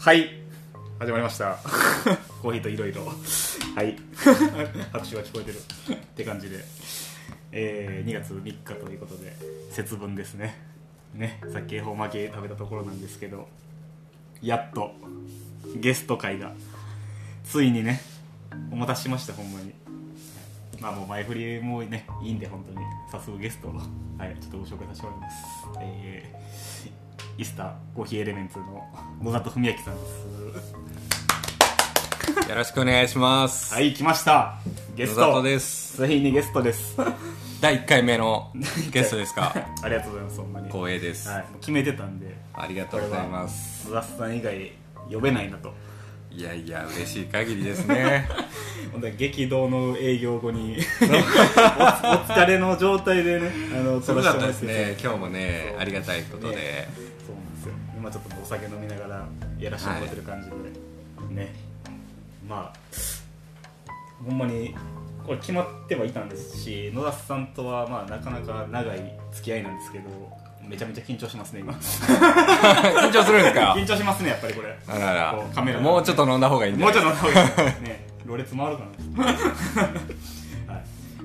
[0.00, 0.30] はい。
[0.98, 1.58] 始まりました。
[2.40, 3.98] コーヒーといろいろはい。
[4.92, 5.58] 拍手が聞こえてる。
[5.92, 6.64] って感じで、
[7.52, 9.36] えー、2月3日ということで
[9.70, 10.56] 節分ですね。
[11.12, 11.38] ね。
[11.52, 13.46] さっき恵方巻き食べたところなんですけど
[14.40, 14.94] やっと
[15.76, 16.54] ゲスト会が
[17.44, 18.00] ついにね
[18.72, 19.74] お待たせしましたほんまに。
[20.80, 22.86] まあもう前振りもねいいんで本当に。
[23.12, 23.74] 早速ゲストを。
[23.74, 25.36] はいちょっとご紹介させてもらいます。
[25.82, 26.99] えー、
[27.40, 28.86] イスターコーヒーエレメンツの
[29.22, 30.06] 野里文明さんで
[32.44, 33.72] すよろしくお願いします。
[33.74, 34.58] はい来ました
[34.94, 35.96] ゲストです。
[35.96, 36.96] ついにゲストです
[37.60, 38.52] 第1回目の
[38.92, 39.54] ゲストですか？
[39.82, 41.28] ありがとうございますほんまに光栄です。
[41.28, 43.88] はい、決めてたんでありがとうございます。
[43.88, 44.72] 野里さん以外
[45.10, 45.72] 呼べないなと
[46.32, 48.28] いやいや、嬉しい限りですね。
[48.92, 54.62] ほんで激動の営業後にお お疲れの状態でねあのそうだったです。
[54.62, 54.96] ね。
[55.02, 56.56] 今日もねありがたいことで。
[56.56, 56.88] ね。
[57.26, 57.72] そうなんですよ。
[57.96, 59.26] 今ちょっとお酒飲みながら
[59.58, 60.50] やらせてもらってる感じ
[61.34, 61.54] で、ね。
[62.48, 62.78] まあ
[64.24, 64.74] ほんまに
[65.24, 70.04] これ決まってはいたんですし野田さんとはまあなかなか長い付き合いなんですけど
[70.70, 71.72] めちゃめちゃ緊張しますね今。
[71.74, 73.74] 緊張するんですか？
[73.76, 74.78] 緊張しますねやっぱりこれ。
[74.88, 75.84] あらこうカメラら。
[75.84, 76.84] もうちょっと飲んだ方がいいんで。
[76.84, 77.82] もうちょっと飲んだ方がいい。
[77.82, 78.84] ねろれつ回るか
[79.16, 79.24] な。
[79.26, 79.34] はい。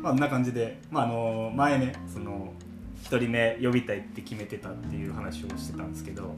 [0.01, 2.51] まあこんな感じで、まあ、あの前ねその
[3.03, 6.35] 1人目呼びたいって決めてたっていう話をしてたんですけど。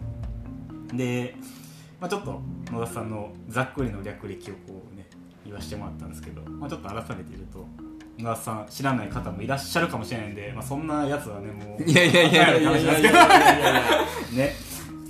[0.94, 1.35] で、
[2.02, 2.41] まあ、ちょっと
[2.72, 5.05] 野田さんのざっくりの略歴をこうね
[5.45, 7.66] 言わせてもらったんですけど、まあ、ちょっと改めて言うと
[8.22, 13.12] がさん知らない方もいらっしゃるかもしれないんで、まあ、そんなやつはねもういやいやいやいやいやいや
[14.34, 14.56] ね。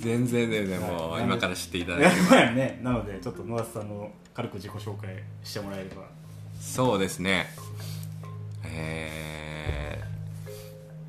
[0.00, 2.50] 全然全然もう今から知っていただければ。
[2.52, 2.80] ね。
[2.82, 5.10] なのでちょっと野田さんの軽く自己紹介
[5.42, 6.02] してもらえれば。
[6.60, 7.46] そうですね。
[8.64, 10.02] え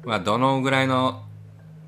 [0.05, 1.23] ー、まあどのぐらいの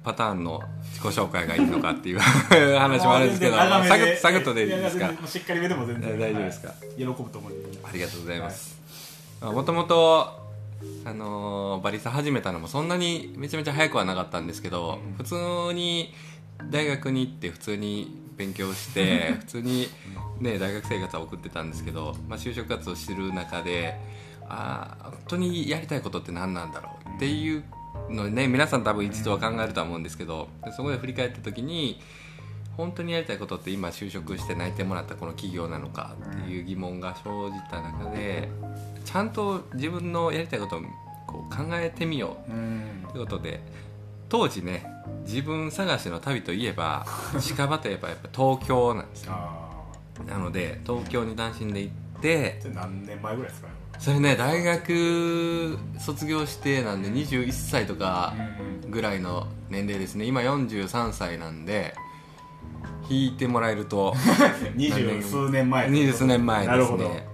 [0.04, 0.62] パターンの
[0.94, 2.20] 自己紹介がいいのかっていう
[2.78, 5.12] 話もあるんですけどサクッサクとでいいですか？
[5.28, 8.81] しっかり目でも全然大丈夫ですか、はい、喜ぶと思いますありがとうございます、はい
[9.42, 10.40] もともと、
[11.04, 15.14] あのーバリスタ始めたのもそんなにめちゃめちゃ早くはなかったんですけど、うん。
[15.16, 16.14] 普通に
[16.70, 19.88] 大学に行って普通に勉強して 普通に、
[20.40, 24.00] ね、大学生活は送ってたんですけど、まあ、就職活動してる中で
[24.48, 27.64] あー本当にやりたいことって何なんだろうっていう
[28.10, 32.00] のね皆さん多分一度は考えるとは思うんですけどでそこで振り返った時に
[32.78, 38.50] 本当にやりたいことって今就職して内定もらったこの企業なのかっていう疑問が生じた中で
[39.06, 40.82] ちゃんと自分のやりたいことを
[41.28, 43.60] こう考えてみよううんということで
[44.30, 44.86] 当時ね
[45.26, 47.06] 自分探しの旅といえば
[47.40, 49.34] 近場といえばやっぱ東京なんですよ。
[49.36, 49.60] あ
[50.28, 53.68] なので東京に単身で行ってあそれ何年前ぐらいですか？
[53.68, 58.34] ねそれね大学卒業してなんで21歳とか
[58.90, 60.26] ぐらいの年齢ですね。
[60.26, 61.94] 今43歳なんで
[63.12, 64.14] 引いてもらえると。
[64.76, 67.28] 二十数年前二十数年前ですね。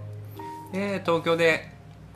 [0.72, 1.72] で東京で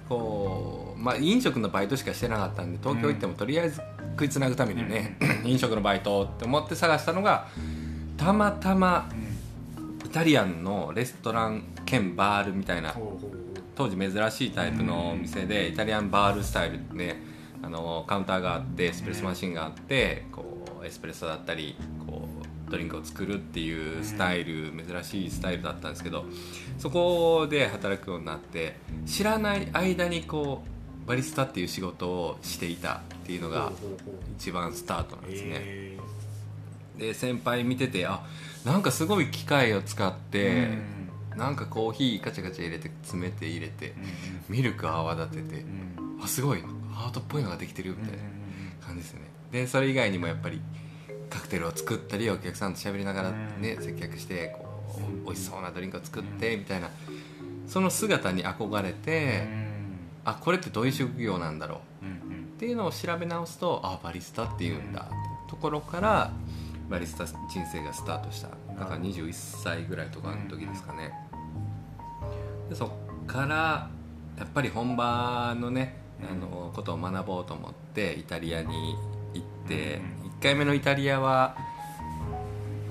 [0.09, 7.47] こう、まあ、飲食のバイトしかしてなかったんで東京行ってもとりあえず食いつなぐためにね、飲食のバイトって思って探したのが
[8.17, 9.31] たまたまうん。
[10.05, 12.93] イタリアンのレストラン兼バールみたいな
[13.75, 17.15] 当時珍しいタイプのお店でイタリアンバールスタイルで
[17.63, 22.40] あのカウンターがあってエスプレッソマシンがあってこうエスプレッソだったりこう
[22.71, 26.25] ドリンクを作るっていうスタイル珍しいスタイルだったんですけど
[26.79, 33.71] そこで働くようになって知らない間にこうバリスタっていう仕事をしていたっていうのが
[34.37, 35.49] 一番スタートなんですね。
[35.59, 35.97] え
[36.97, 38.23] で先輩見ててあ
[38.65, 40.67] なんかすごい機械を使っーて、
[41.33, 41.37] うん。
[41.37, 43.95] なんかコーヒーガチャガチャ入れて詰めて入れて
[44.49, 45.65] うんミルク泡立ててう
[46.01, 46.23] んうん。
[46.23, 48.85] あすごいアートっぽいのができてるみたいなうん。
[48.85, 49.27] 感じですよね。
[49.51, 50.61] でそれ以外にもやっぱり
[51.31, 53.83] カクテルを作ったりお客さんと喋りながらねうん。
[53.83, 56.89] 接客してこう美味しそうなドリンクを作ってみたいな
[57.67, 59.47] その姿に憧れて
[60.25, 62.05] あこれってどういう職業なんだろう？
[62.05, 65.01] っていうのを調べ直すとあバリスタっていうんだ。
[65.01, 65.15] って
[65.49, 66.31] ところから
[66.89, 67.35] バリスタ人
[67.71, 68.49] 生がスタートした。
[68.77, 71.11] だから21歳ぐらいとかの時ですかね。
[72.69, 72.89] でそっ
[73.25, 73.89] から
[74.37, 78.95] やっぱり本場のねあのことを学ぼうと思ってイタリアに
[79.33, 81.55] 行ってうん1回目のイタリアは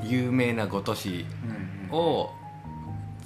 [0.05, 1.27] 有名な5都市
[1.91, 2.31] うんを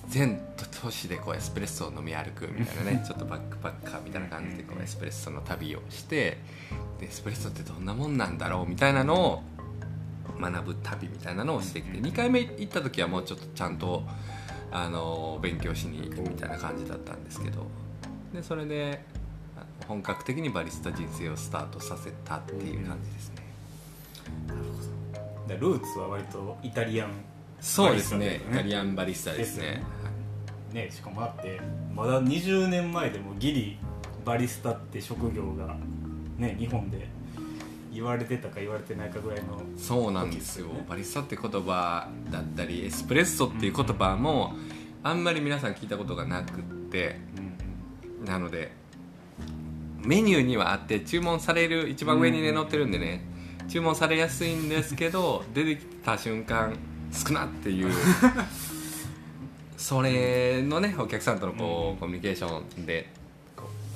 [0.09, 0.41] 全
[0.81, 6.39] 都市でこうエスプレッソを飲み歩くみたいなね ちょっとバックパッカーみたいな感じでこうエスプレッソの旅をして
[6.99, 9.43] でエスプレッソってどんなもんなんだろうみたいなのを
[10.41, 14.05] 学ぶ旅みたいなのをしてきて2回目行った時はもうちょっとちゃんと
[14.73, 17.67] あの勉強しに行くみたいな感じだったんですけど
[18.33, 19.05] でそれで
[19.87, 23.35] 本格的にバリスタ人生をスタートさせたっていう感じですね。
[23.37, 23.44] で
[25.49, 27.11] ルーツは割とイタリアン
[27.61, 28.37] そうですね。
[28.37, 29.83] イタバリアンバリスタですね。
[30.73, 30.91] ね。
[30.91, 31.61] しかもあって
[31.95, 33.79] まだ20年前でもギリ
[34.25, 35.77] バリスタって職業が
[36.37, 37.09] ね日本で
[37.93, 40.69] 言われてたか言われてないかぐらいのそうなんですよ。
[40.89, 44.55] バリスタって言葉だったりエスプレッソっていう言葉も
[45.03, 47.21] あんまり皆さん聞いたことがなくって
[48.21, 48.73] うんなので
[50.03, 53.25] メニューにはあって注文される一番上にね載ってるんでね
[53.69, 56.75] 注文されやすいんですけど 出てきた瞬間
[57.13, 57.93] 少なっていう。
[59.77, 63.11] それのねお客さんとのこうコミュニケーションで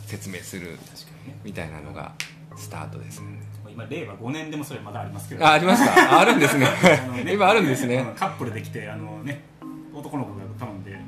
[0.07, 0.79] 説明する
[1.45, 2.13] みたいなのが
[2.57, 3.23] スタートです
[3.71, 5.47] 今令和5年でもそれまだありますけど。
[5.47, 5.93] あありますか？
[6.17, 6.67] ああるんですね。
[7.25, 7.97] ね今あるんですね。
[7.97, 9.43] うんカップルで来てあのね
[9.95, 10.99] 男の子が頼んで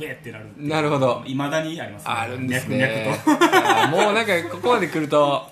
[0.00, 1.22] ウェーってなるなるほど。
[1.26, 2.12] いまだにありますね。
[2.12, 3.12] あるんですね。
[3.26, 3.46] 脈々と。
[3.46, 5.46] あーもうなんかここまで来ると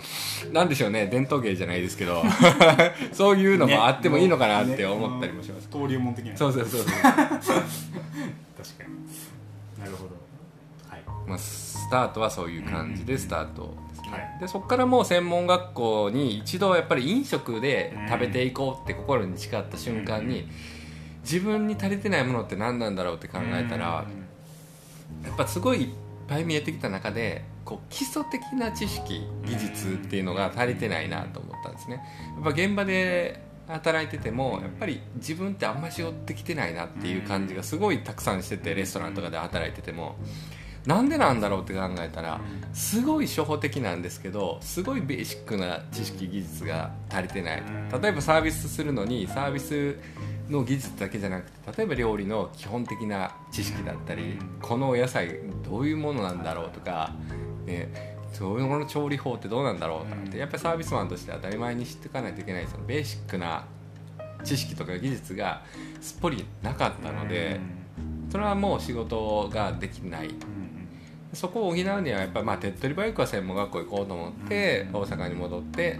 [0.52, 1.06] なんでしょうね。
[1.06, 2.22] 伝統芸じゃないですけど。
[3.12, 5.68] そういうのもあってもいいのかなって思ったりもします、ね。
[5.72, 6.52] 登竜門的なそう。
[6.52, 7.14] そうそうそう、確か
[8.84, 9.80] に。
[9.80, 10.10] なるほど。
[10.88, 11.02] はい。
[11.26, 14.40] まあ、スタートはそういう感じでスタートですね、はい。
[14.40, 20.48] でそこからもう専門学校に一度やっぱり飲食で食べていこうって心に誓った瞬間に
[21.22, 24.06] 自分に足りてないものって何なんだろうって考えたら
[25.24, 25.88] やっぱすごいいっ
[26.26, 32.00] ぱい見えてきた中でこう基礎的な知識技術っていうのが足りてないなと思ったんですね。
[32.36, 40.16] やっぱ現場で働いててもやっぱり自分ってあんま仕事できてないなっていう感じがすごいたくさんしててレストランとかで働いてても。
[40.86, 42.40] なんでなんだろうって考えたら
[42.72, 47.62] すごい初歩的なんですけどすごいベーシックな知識技術が足りてない。
[48.00, 49.98] 例えばサービスするのにサービス
[50.48, 57.12] の技術だけじゃなくて例えば料理の基本的な知識だったりこのお野菜どういうものなんだろうとか、
[57.66, 63.64] ね、そういうものの調理法ってどうなんだろうとかってやっぱりサービスマンとして当たり前に知っていかないといけないそのベーシックな
[64.44, 65.62] 知識とか技術が
[66.00, 67.60] すっぽりなかったので
[68.30, 70.30] それはもう仕事ができない。
[71.34, 75.98] そこを補うにはやっぱまあ手っ取り早くは専門学校行こうと思って大阪に戻って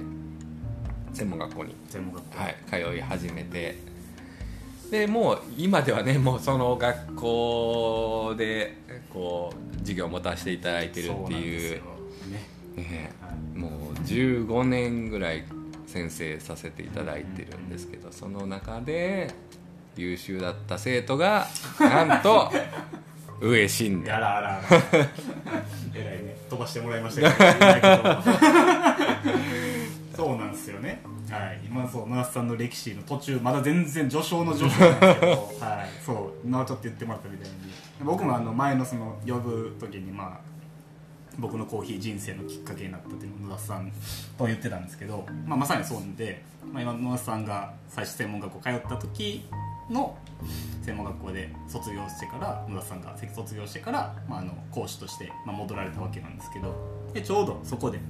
[1.13, 1.75] 専門学校に、
[2.35, 3.77] はい、通い始めて
[4.91, 8.77] でもう今ではねもうその学校で
[9.13, 11.77] こう授業を持たせていただいてるっていう。
[11.77, 11.83] ね。
[12.77, 13.13] ね。
[13.21, 13.59] はい。
[13.59, 15.45] もう15年ぐらい
[15.87, 19.33] 先生させていただいてるんですけどその中で
[19.97, 21.47] 優秀だった生徒が
[21.81, 22.51] なんと
[23.41, 24.63] 上信や太らあらあら。
[25.95, 26.37] えらいね。
[26.49, 28.09] 飛ばしてもらいましたけど
[30.19, 31.01] そうなんですよね。
[31.31, 31.61] はい。
[31.65, 35.33] 今そう野田さんの歴史の途中まだ全然序章の序章なんですけど
[35.65, 35.89] はい。
[36.05, 37.55] そう今ちょっと言ってもらったみたいに
[38.03, 40.41] 僕もあの前のその呼ぶ時にまあ
[41.39, 43.93] 僕のコーヒー人生のきっかけになったっていうのを野田さん
[44.37, 46.43] と言ってたんですけど、まあ、まさにそうで、
[46.73, 49.47] まあ、今野田さんが最初専門学校通った時
[49.89, 50.19] の
[50.83, 56.75] 専門学校で卒業してから野田さんが卒業してから、まあ、あの講師として、まあ、戻られたわけなんですけど
[57.15, 58.01] でちょうどそこで、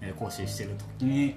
[0.00, 1.34] えー講師してる時に、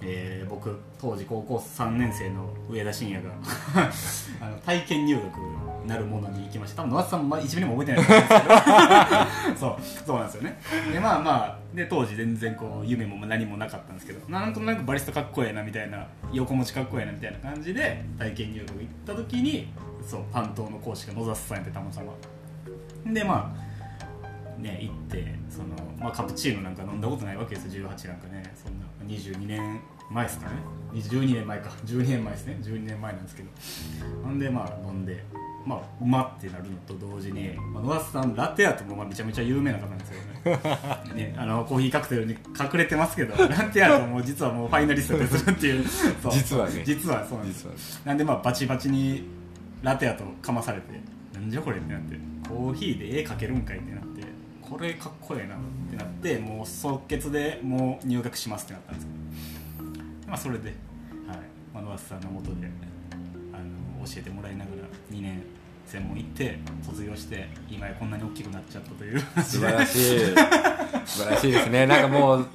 [0.00, 3.32] えー僕当時高校3年生の上田晋也が
[4.40, 9.58] あの体験入学なるものに行きました多分野田さんも1ミリも覚えてないと思うんですけど。
[9.58, 10.58] そうそうなんですよね。
[10.92, 14.28] でまあまあで当時全然こう夢も何もなかったんですけど。
[14.28, 19.72] なんとなくバリスタかっこええなみたいな横持ちかっこええなみたいな感じで体験入学行った時に
[20.06, 22.12] そうパン島の講師が野田さんやってたまたま。
[23.12, 23.71] でまあ
[24.62, 28.54] ね行ってその、まあ、カプチーノなんか飲んだことないわけですよ18なんかね。
[28.54, 30.52] そんな22年前ですかね。
[30.94, 31.70] 12年前か。
[31.84, 32.58] 12年前ですね。
[32.62, 33.48] 12年前なんですけど。
[34.22, 35.24] ほんでまあ飲んで
[35.66, 40.56] まあうまってなるのと同時に、まあ、野田さんラテアートもまあめちゃめちゃ有名な方なんですよ
[41.14, 41.14] ね。
[41.14, 45.84] ねあのコーヒーカクテルに隠れてますけどラテアートも実はもうファイナリストでするっていう。
[45.86, 46.32] そう。
[46.32, 46.82] 実はね。
[46.84, 48.02] 実はそうなんです。
[48.04, 49.24] なんでまあバチバチに
[49.82, 51.00] ラテアートかまされて
[51.34, 52.16] なんじゃこれってなって
[52.48, 53.80] コーヒーで絵描けるんかいっ
[54.72, 55.58] これかっこええなっ
[55.90, 59.06] てなってもう即決でもう入学しますってなったんです。
[59.06, 60.76] けどまあそれで、はい。
[61.74, 62.70] まあ、野田さんのもとで
[63.52, 64.76] あの教えてもらいながら
[65.14, 65.42] 2年
[65.86, 69.20] 専門行って卒業して今やこんなに大きくなっちゃったという。
[69.42, 70.18] 素晴らしい。
[71.04, 71.86] 素晴らしいですね。
[71.86, 72.46] なんかもう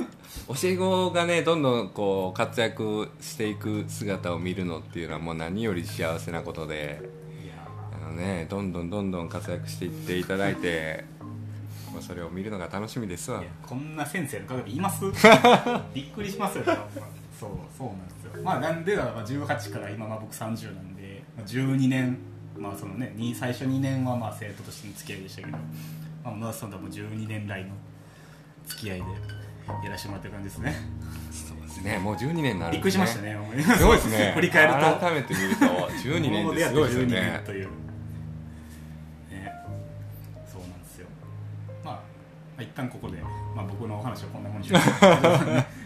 [0.47, 6.99] 教え子がねどんどんこう活躍していく姿を見るのっていうのはもう何より幸せなことで。
[7.93, 11.16] あのねどんどんどんどん活躍していっていただいて
[11.97, 13.41] もうそれを見るのが楽しみですわ。
[13.65, 15.03] こんな先生の鏡います？
[15.95, 16.77] びっくりしますよね
[17.39, 18.43] そうそうなんですよ。
[18.43, 22.19] まあなんでだまあ18から今まあ僕30なんでまあ12年
[22.55, 25.57] まあそのねに最初2年はまあ生徒としての付き合いでしたけど、
[26.23, 27.71] まあ、野田さんとはもう12年来の
[28.67, 29.05] 付き合いで
[29.83, 30.75] やらせてもらってる感じですね。
[31.31, 31.97] そうですね。
[31.97, 33.35] もう12年になるんびっくりしましたね
[33.75, 34.33] すごいですね。
[34.37, 34.79] 振り返ると。
[34.99, 37.67] 改めて見ると12年ってすごいですよもう出会って12ね年という
[42.57, 43.17] あ一旦ここで、
[43.55, 44.79] まあ、僕のお話はこんなもんにしよ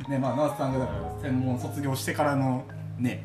[0.07, 2.63] うね まあナースさんがだから専門卒業してからの
[2.97, 3.23] ね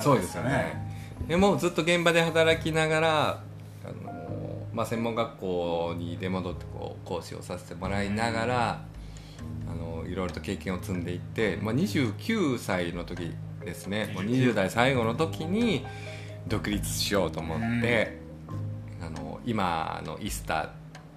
[0.00, 0.86] そうですよね。
[1.26, 3.28] でもうずっと現場で働きながら
[3.84, 8.84] あの、まあ、専門学校に出戻ってこう講師をさせてもらいながら、
[9.68, 13.34] あのいろいろと経験を積んでいって、まあ、29歳の時
[13.64, 14.12] ですね。
[14.14, 15.86] もう20代最後の時に
[16.46, 18.18] 独立しようと思って、
[19.00, 20.72] あの今のイスタ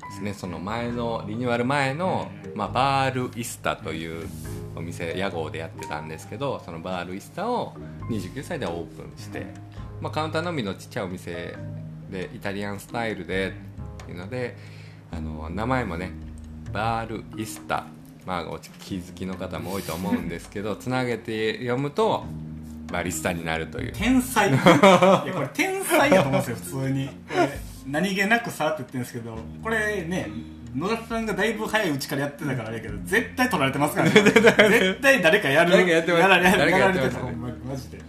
[0.09, 0.33] ですね。
[0.33, 4.27] その前のリニューアル前の、まあ、バールイスタという
[4.75, 7.73] お店屋号でやってたんですけどそのバールイスタを
[8.09, 9.45] 29歳でオープンして、
[10.01, 11.55] まあ、カウンターのみのちっちゃいお店
[12.09, 13.53] でイタリアンスタイルで
[14.03, 14.57] っていうので
[15.11, 16.11] あの名前もね
[16.71, 17.85] バールイスタ。
[18.25, 22.25] まあお気づきの方も多いと思うんですけど つなげて読むと
[22.91, 23.93] バリスタになるという。
[23.93, 24.49] 天才。
[24.49, 24.59] いや
[25.33, 27.09] これ天才やと思うんですよ普通に
[27.87, 30.29] 何気なくさって言ってるんですけどこれね
[30.75, 34.21] 野田さんがだいぶ早いうちからやってたからあれやけど絶対取られてますからね。
[34.21, 36.27] 絶対誰かやる誰かやってます。
[36.27, 37.99] られやられてたほんまにマジで。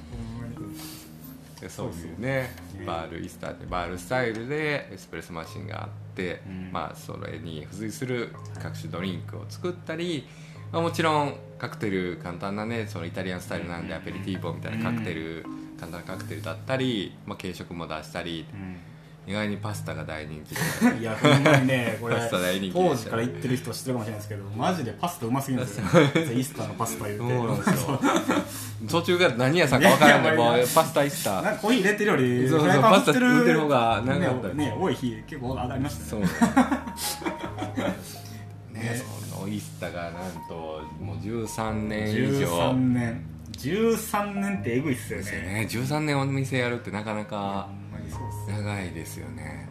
[1.69, 6.71] そういうねねバールイスターでバールスタイルでエスプレッソマシンがあって、うん。
[6.73, 10.27] まあ、それに付随する各種ドリンクを作ったり、
[10.73, 15.45] まあ、もちろんカクテル簡単なねそのイタリアンスタイルなんでアペリティーボみたいなカクテル、
[15.79, 18.47] 簡単なカクテルだったり、まあ、軽食も出したり
[19.31, 20.99] 意外にパスタが大人気で。
[20.99, 25.85] いやほんまにねこれパスタ大人気でした当時から言ってる人知ってるかもしれないですけどマジでパスタうますぎるんですよ。
[25.85, 27.29] イースターのパスタ言うて。
[27.29, 28.01] そうなんですよ。
[28.89, 36.21] 途中から何屋さんか分からないいやいやもうパスタイスタなんかコーヒー入れてるよりそうそうパスタ振ってる売ってる方が長かったねね多い日結構ありましたそう。
[38.73, 39.03] ねね。
[39.31, 42.47] そのイスタがなんともう13年以上。
[42.73, 43.23] 13年。
[43.53, 45.31] 13年ってえぐいっすよね。
[45.31, 45.69] ね。
[45.71, 47.69] 13年お店やるってなかなほか
[48.49, 49.69] 長いですよね。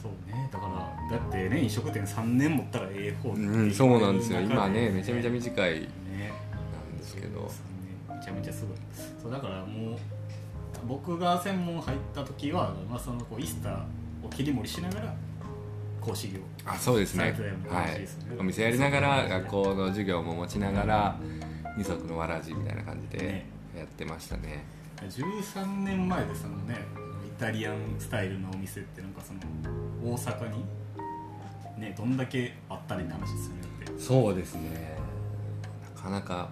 [0.00, 0.48] そうね。
[0.52, 0.66] だか
[1.10, 4.40] らだってね飲食店3年持ったらええ方っていうんそうなんですよ。
[4.40, 7.50] 今ねめちゃめちゃね短いなんですけど。
[8.08, 8.76] めちゃめちゃすごい。
[9.22, 9.98] そうだからもう
[10.86, 13.82] 僕が専門入った時は、まあ、そのこうイスター
[14.24, 15.14] を切り盛りしながら
[16.00, 17.20] 講師業あそうですね。
[17.20, 18.08] されてたようなはい。
[18.38, 21.16] お店やりながら学校の授業も持ちながら
[21.76, 23.46] 二足のわらじみたいな感じでね。
[23.76, 24.64] やってましたね。
[25.02, 27.11] 13年前でそのねイ
[27.42, 29.40] タリアンスタイルのお店ってなんかその
[30.00, 30.64] 大阪に
[31.76, 34.00] ねどんだけあったりって話ですよねって。
[34.00, 34.96] そうですね。
[35.96, 36.50] なかなか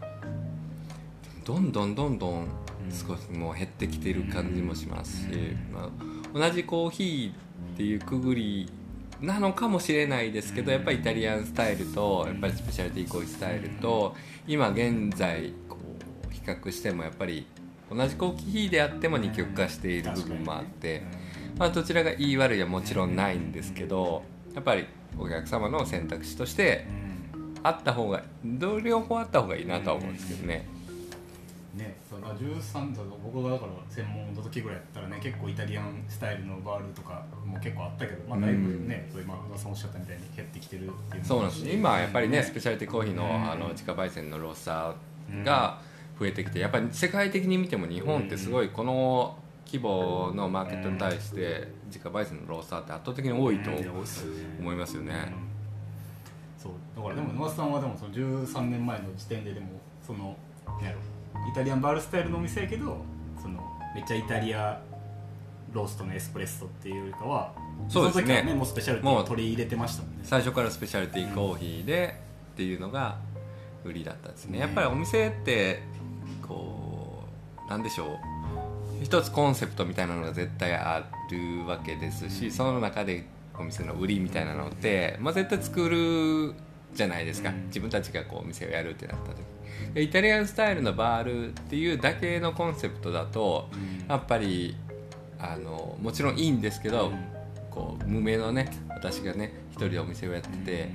[1.45, 2.49] どんどんどんどん
[2.91, 5.73] 少しもう減ってきてる感じもしますし、うん。
[5.73, 5.91] ま
[6.45, 7.31] あ、同じコーヒー
[7.75, 8.69] っていうくぐり
[9.21, 10.77] なのかもしれないですけど、うん。
[10.77, 14.17] やっぱりイタリアンスタイルとやっぱりスペシャリティコーヒースタイルと
[14.49, 15.77] 今現在こ
[16.29, 17.47] う比較してもやっぱり
[17.91, 21.03] 同じコーヒーであっても二極化している部分もあって、
[21.59, 24.23] まあ、どちらがいい悪いはもちろんないんですけど
[24.55, 24.87] やっぱり
[25.19, 26.87] お客様の選択肢として
[27.63, 30.67] あった方がど両方あった方がいいなとは思うんですけどね。
[31.75, 41.69] ね、その13だと僕がだから専門の時ぐらいやったらね結構イタリアンスタイルのバールとかも結構あったけど、まあ、だいぶね、そういうまあ野田さんおっしゃったみたいに減ってきてるっていうそうなんです。
[41.69, 43.51] 今はやっぱりねねスペシャリティコーヒーの,、うん。
[43.53, 45.81] あの自家焙煎のロースターが
[46.21, 55.33] 増えてきてやっぱり世界的に見ても日本ってすごいこの規模のマーケットに対して自家焙煎のロースターって圧倒的に多いと思いますよね。
[56.59, 56.73] そう。
[56.95, 59.69] だからでも野田さんはでもその13年前の時点ででも
[60.07, 60.37] その
[61.51, 62.99] イタリアンバールスタイルのお店やけど
[63.41, 64.79] そのめっちゃイタリア
[65.73, 67.53] ローストのエスプレッソっていうよりかは
[67.89, 68.23] そうですね。
[68.23, 70.19] の時はねもうスペシャルティーを取り入れてましたもんね。
[70.25, 72.21] 最初からスペシャリティコーヒーで
[72.53, 73.19] っていうのが
[73.85, 74.59] 売りだったんですね。
[74.59, 75.83] やっぱりお店って
[77.71, 79.05] こうなんでしょう。
[79.05, 83.25] 一つコンセプトみたいなのが絶対あるわけですしその中で
[83.59, 86.55] お店の売りみたいなのって、まあ、絶対作る
[86.93, 89.37] じゃないですか、うん自分たちがこうお店をやるってなった時。
[89.95, 94.07] でイタリアンスタイルのバールっていうだけのコンセプトだとうん。
[94.09, 94.77] やっぱり
[95.39, 97.19] あのもちろんいいんですけど、うん。
[97.71, 100.91] こう無名のね私がね一人でお店をやってて、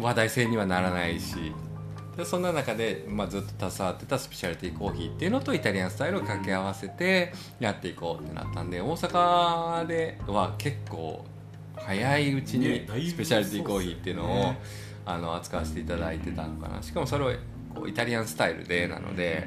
[0.00, 1.52] 話題性にはならないし
[2.18, 11.24] でそんな中で、まあ、ずっと携わってたスペシャリティコーヒーっていうのとイタリアンスタイルを掛け合わせてやっていこうってなったんで大阪では結構
[11.76, 14.52] 早いうちにスペシャリティコーヒーっていうのを、
[15.06, 16.82] あの扱わせていただいてたのかな。
[16.82, 17.32] しかもそれを
[17.72, 19.46] こうイタリアンスタイルでなので、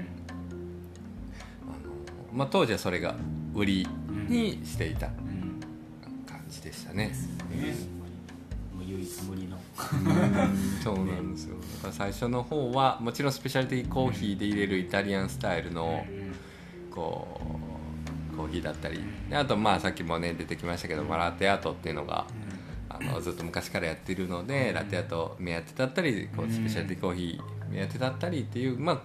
[1.67, 1.93] あの
[2.31, 3.15] まあ、当時はそれが
[3.53, 3.87] 売り
[4.29, 5.59] にしていたうん。
[6.25, 7.13] 感じでしたね。
[8.91, 9.57] 唯一無二の。
[10.83, 11.55] そうなんですよ。
[11.75, 16.05] だから最初の方はもちろんスペシャリティコーヒーで入れるイタリアンスタイルの
[16.89, 17.39] こ
[18.33, 18.99] うコーヒーだったり。
[19.29, 22.25] であとまあさっきもね出てきましたけど、まあ、ラテアートっていうのが
[22.89, 29.01] あのずっと昔からやってるのでラテアート目当てだったりこうスペシャリティコーヒー目当てだったりっていうまあ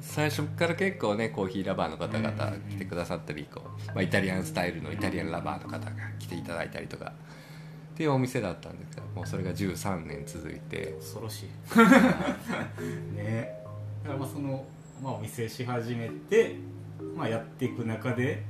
[0.00, 7.12] 最初から結構ねコーヒーラバーの方々来てくださったりこう、まあ、イタリアンスタイルのイタリアンラバーの方が来ていただいたりとか
[8.00, 10.94] っていうお店だったんですけどもうそれが13年続いて。
[10.98, 11.48] 恐ろしい。
[13.14, 13.62] ね。
[14.02, 14.64] だからまあその、
[15.02, 16.56] まあ、お店し始めて、
[17.14, 18.42] まあ、やっていく中で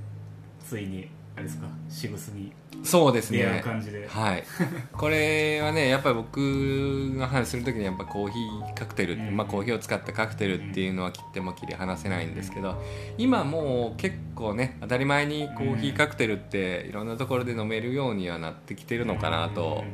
[0.65, 3.61] ついにあれですか渋すにそうですね。
[3.65, 4.45] 感じで、はい、
[4.93, 12.83] これはねやっぱり僕が話する時にやっぱコーヒーカクテル、うんまあ、コーヒーを使ったカクテルっていうのは切っても切り離せないんですけど
[13.19, 19.85] 今もう結構ね当たり前にコーヒーカクテルっていろんなところで飲めるようにはなってきてるのかなと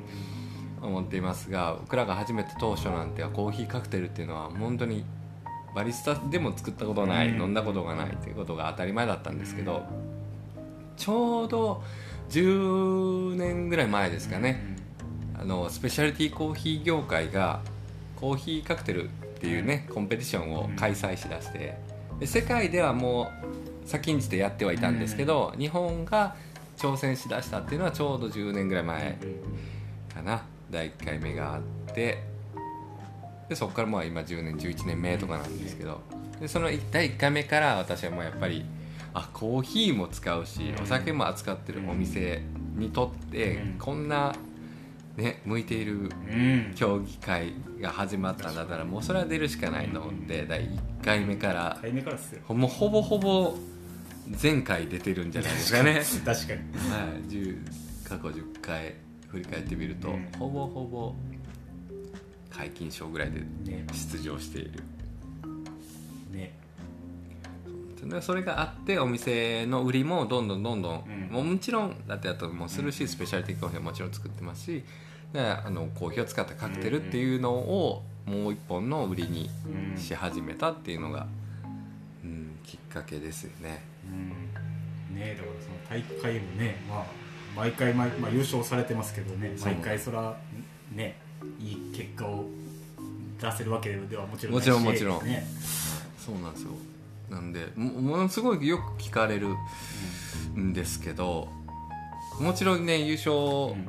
[0.81, 5.05] 思っていますが僕らが初めて当初なんてはコーヒーカクテルっていうのは本当に
[5.77, 7.43] バリスタでも作ったことない、うん。
[7.43, 9.83] 飲んだことがないということが当たり前だったんですけど、
[10.97, 11.85] ちょうど
[12.31, 14.77] 10年ぐらい前ですかね、
[15.39, 17.61] あのスペシャリティコーヒー業界が
[18.17, 19.09] コーヒーカクテルっ
[19.41, 21.79] ていうねコンペティションを開催しだして
[22.19, 23.31] で世界ではも
[23.85, 26.35] う先んじてやってはいたんですけど、日本が
[26.77, 29.19] 挑戦しだしたっていうのはちょうど10年ぐらい前
[30.15, 30.43] かな。
[30.71, 31.63] 第1回目があっ
[31.95, 32.25] て
[33.49, 36.01] でそこからまあ今10年11年目とかなんですけど
[36.41, 38.65] でその第1回目から私はもうやっぱり
[39.17, 42.43] あコーヒーも使うしお酒も扱ってるお店
[42.77, 43.79] にとってうん。
[43.79, 44.35] こんな、
[45.17, 46.73] ね、向いているうん。
[46.75, 51.81] 競技会が始まったんだったらもうそれは出るしかないと思って第1回目から
[52.49, 53.55] もうほぼほぼ
[54.43, 56.03] 前回出てるんじゃないですかね。
[56.23, 56.61] 確かに。
[56.91, 57.59] はい、10
[58.05, 58.95] 過去10回
[59.29, 60.29] 振り返ってみると、うん。
[60.39, 61.15] ほぼほぼ
[62.51, 63.87] 解禁賞ぐらいでね。
[63.93, 64.83] 出場している
[68.05, 71.33] でそれがあってお店の売りもどんどんどんどん、うん。
[71.33, 74.85] もうもちろんだってあともするし、スペシャリティコーヒーはもちろん作ってますし
[75.33, 79.51] であのコーヒーを使ったカクテルっていうのをもう一本の売りに
[79.95, 81.27] うんし始めたっていうのが、
[82.25, 83.83] うん、きっかけですよね。
[84.05, 85.17] うん。
[85.17, 87.05] ねだからその大会もね、まあ、
[87.57, 90.37] 毎回毎、まあ、優勝されてますけどね毎回そら
[90.93, 91.17] ね
[91.59, 92.45] いい結果を
[93.41, 95.25] 出せるわけではもちろんもちろんもちろん。
[95.25, 95.47] ね、
[96.19, 96.71] そうなんですよ
[97.31, 99.49] なんでもものすごいよく聞かれる
[100.57, 101.49] んですけど
[102.41, 103.89] もちろんね優勝うん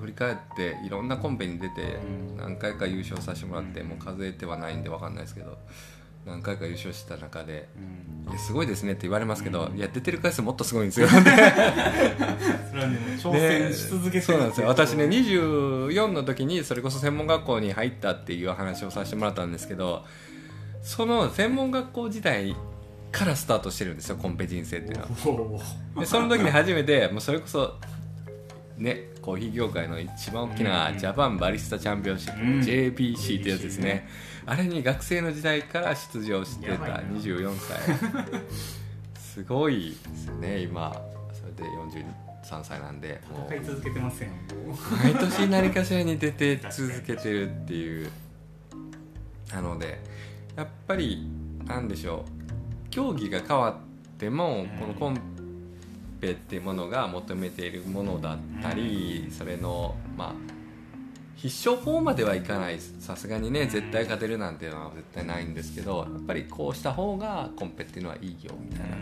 [0.00, 2.00] 振り返っていろんなコンペに出て
[2.32, 2.36] うん。
[2.36, 5.56] 何回か優勝させてもらってもう数えてはないんで分かんないですけど
[6.26, 9.78] 何回か優勝した中でうん「いやすごいですね」って言われますけど、うん。
[9.78, 11.08] いや出てる回数もっとすごいんですよ。
[11.08, 11.30] それは
[12.88, 14.68] ね挑戦し続けてるそうなんですよ。
[14.68, 20.04] 私ねに24の時にそれこそ専門学校に入ったっていう話をさせてもらったんですけど
[20.84, 22.54] その専門学校時代
[23.10, 25.02] からスタートしてるんですよコンペ人生っていうの
[25.54, 25.62] は。
[25.98, 27.74] でその時に初めてもうそれこそ
[28.76, 32.60] ねコーヒー業界の一番大きなうんジャパンバリスタチャンピオンシップ、うん。
[32.60, 34.06] JBC ってやつですね。
[34.44, 36.96] あれに学生の時代から出場してたやばいな。
[37.18, 37.78] 24歳。
[39.18, 40.92] すごいですね今。
[41.32, 43.54] それで43歳なんでもう。
[43.54, 48.10] 戦い続けてませんもう毎年何かしらに出て続けてるっていう。
[49.50, 49.98] なので
[50.56, 51.26] やっぱり
[51.66, 52.24] なんでしょ
[52.86, 54.68] う競技が変わってもうん。
[54.78, 55.20] このコン
[56.20, 60.32] ペっていうものが求めているものだったりそれのまあ
[61.36, 62.78] 必勝法まではいかない。
[62.80, 68.96] さすがにね絶対勝てるなんていうのは絶対ないんですけどやっぱりこうした方がコンペっていうのはいいよみたいな。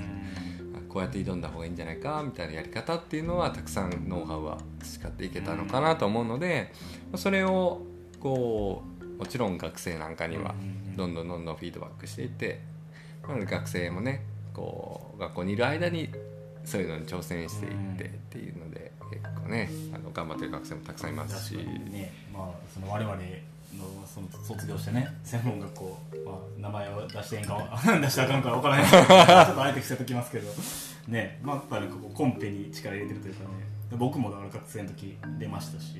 [0.92, 6.70] こうやって挑んだ方がいいんじゃないかみたいなやり方っていうのはたくさんノウハウは培っていけたのかなと思うので
[7.16, 7.80] それを
[8.20, 10.54] こうもちろん学生なんかには
[10.96, 12.60] どんどんどんどんフィードバックしていって
[13.26, 16.08] なので学生もねこう学校にいる間に
[16.64, 21.56] そういうのに挑戦していってっていうので結構ねあの頑張ってる学生もたくさんいますし。
[21.56, 23.20] ね、まあ、その我々の
[24.06, 28.86] その卒業してね専門学校、まあ、名前を出していいんかは 出したらあかんから分からない
[29.46, 30.48] ちょっとあえて伏せときますけど。
[31.08, 33.48] ねまあやっぱりこうコンペに力入れてるというかね。
[33.96, 35.96] 僕もだから学生の時出ましたし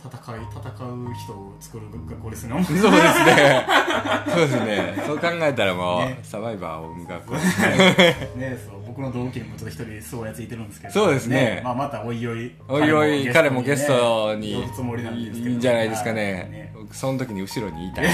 [0.00, 2.64] 戦い戦う人を作る学校ですね。
[2.64, 3.66] そうですね。
[4.28, 5.02] そうですね。
[5.06, 6.18] そう考えたらもう、ね。
[6.22, 7.34] サバイバーを生む学校。
[7.34, 8.58] ね。
[8.66, 8.80] そう。
[8.86, 10.92] 僕の同期にもちょっと一人すごいやついてるんですけど。
[10.92, 11.60] そうですね。
[11.62, 16.72] まあ、またおいおいおいおい彼もゲストに呼ぶつもりなんいですけどいんじゃないですかね。
[16.92, 18.06] その時に後ろにいたい。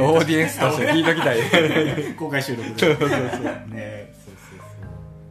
[0.00, 1.38] オーディエンスとして聞いときたい。
[2.14, 2.78] 公開収録で。
[2.78, 3.18] そうそうそう。
[3.18, 3.28] ね。
[3.28, 3.76] そうそうそう。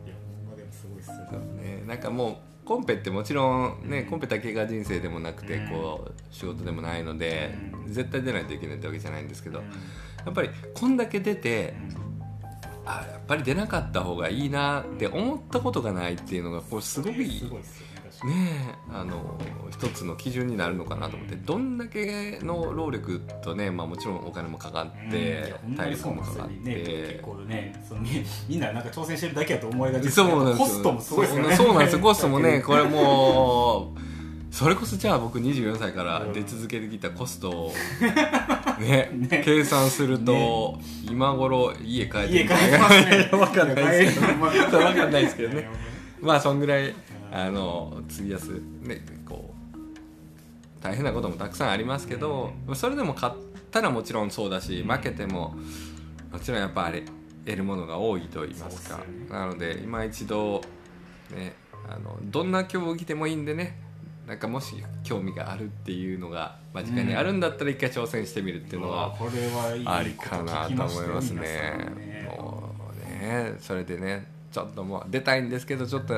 [0.06, 1.16] いやほんまでもすごいっすよ。
[1.32, 1.84] そうね。
[1.88, 7.54] なんかもうコンペってもちろんねコンペだけが人生でもなくてこう仕事でもないので
[7.86, 11.76] 絶対出ないといけないってわけじゃないんですけどやっぱりこんだけ出て
[12.84, 17.44] あやっぱり出なかった方がいいなって思ったことがないっていうのがこれすごい
[18.26, 27.04] ねあの一つの基準になるのかなと思ってどんだけの労力とね、まあ、もちろんお金もかかってうん体力もかかっなんですよね。
[27.08, 27.14] て。
[27.14, 28.10] 結構ねそのみ
[28.48, 30.56] みんななんか挑戦してるだけやと思いがちですよ。
[30.58, 31.56] コストもすごいですよね。
[31.56, 32.00] そうなんですよ。
[32.04, 34.00] コストもねこれもう
[34.54, 37.74] それこそじゃあ僕24歳から出続けてきたコストを
[38.80, 39.42] ねね。
[39.44, 43.30] 計算すると、今頃家帰って家帰ってますね。
[43.34, 44.34] 分かんないですけど。
[44.36, 45.68] まあそうわかんないですけどね。
[46.22, 46.94] まあそんぐらい
[47.36, 53.36] あの費やすねこう大変なこともたくさんありますけど、それでも勝っ
[53.72, 55.56] たらもちろんそうだし負けても
[56.32, 57.04] もちろんやっぱあれ
[57.46, 58.98] 得るものが多いと言いますか。
[58.98, 59.04] ね。
[59.32, 60.62] なので今一度
[61.36, 61.56] ね
[61.90, 63.80] あのどんな競技でもいいんでね
[64.28, 72.28] なんかもし興味があるっていうのが間近にあるんだったら一回挑戦してみるっていうのは、これはいいありかなと思いますね。
[72.28, 76.18] もうねそれでねちょっともう出たいんですけどちょっとう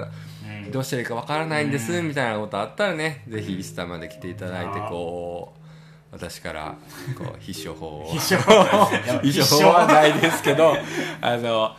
[0.67, 0.71] ん。
[0.71, 2.09] どうしたらいいかわからないんですうん。
[2.09, 5.65] みたいなことあったらねぜひイスタまで来ていただいてこう
[6.11, 6.75] 私から
[7.17, 8.11] こう必勝法を。
[8.11, 9.69] 必勝法。
[9.71, 10.75] はないですけど
[11.21, 11.75] あの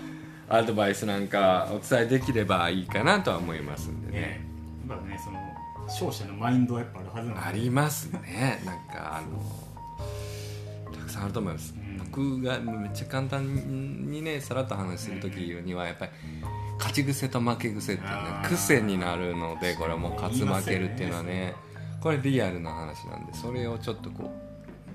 [0.48, 4.20] アドバイスなんかお伝えできればいいかなとは思いますんでね。
[4.20, 4.46] ね。
[4.86, 5.38] まあねその
[5.86, 7.40] 勝者のマインドはやっぱあるはずなんで。
[7.48, 8.62] ありますね。
[8.64, 11.85] なんかあのたくさんあると思います、うん
[12.16, 16.12] 僕がめっちゃ簡単にねさらっと話する時にはやっぱり
[16.78, 21.54] 勝ち癖と負け癖っていうね癖になるのでこれはもう勝つ負けるっていうのはね
[22.00, 24.32] これリアルな話なんでそれをちょっとこ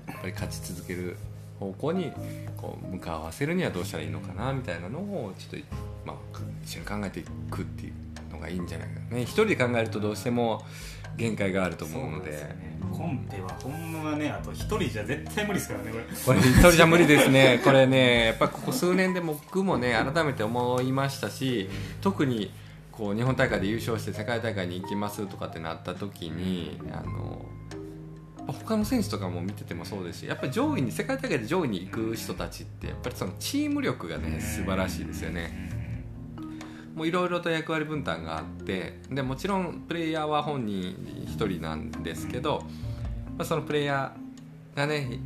[0.08, 1.16] うやっぱり勝ち続ける
[1.60, 2.10] 方向に
[2.56, 5.66] こう向かわせるにはどうしたらいいのかなみたいなのをちょっと、
[6.04, 6.16] まあ、
[6.64, 9.16] 一緒に考えていくっていうのがいいんじゃないかな。
[9.16, 10.64] ね一人で考えるとどうしても
[11.16, 12.30] 限界があると思うので。
[12.30, 12.72] ね。
[12.92, 16.04] コンペはほんまねあと一人じゃ絶対無理ですからねこれ。
[16.04, 17.60] これ一人じゃ無理ですね。
[17.64, 21.70] これねやっぱここ数年で僕もね改めて思いましたし
[22.00, 22.52] 特に
[22.90, 27.44] こう日本大会で優勝して世界大会に行きますとかってなった時にあの
[28.46, 35.81] 他の選手とかも見ててもそうですしやっぱり上位に世界大会で上位に行く人たちってやっぱりそのチーム力がね素晴らしいですよね。
[36.94, 42.62] もういろいろと役割分担があってでもちろんプレイヤーは本人一人なんですけど、
[43.36, 45.20] まあ、そのプレイヤーがね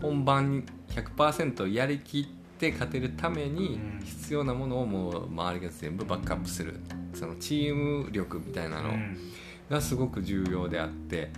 [0.00, 2.24] 本番に100%やりきっ
[2.58, 4.00] て勝てるためにうん。
[4.04, 6.80] 必要なものをもう周りが全部バックアップする。
[7.14, 9.16] そのチーム力みたいなのうん。
[9.68, 11.30] がすごく重要であって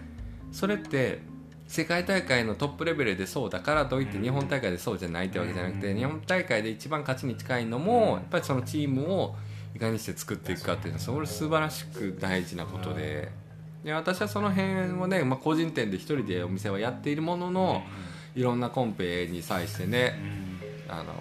[0.50, 1.20] それって
[1.66, 4.22] 世界大会のトップレベルでそうだからといってうん。
[4.22, 5.96] 日本大会でそうじゃないってわけじゃなくてうん。
[5.96, 7.84] 日本大会で一番勝ちに近いのうん。
[7.84, 9.36] もやっぱりそのチームを
[9.74, 13.44] いかにして作っていくかっていうのはそれ素晴らしく大事なことで。
[13.84, 17.82] で私はその辺をね、まあ、個人店で一人でお店はやっているものの
[18.34, 20.18] いろんなコンペに際してね
[20.88, 21.12] あの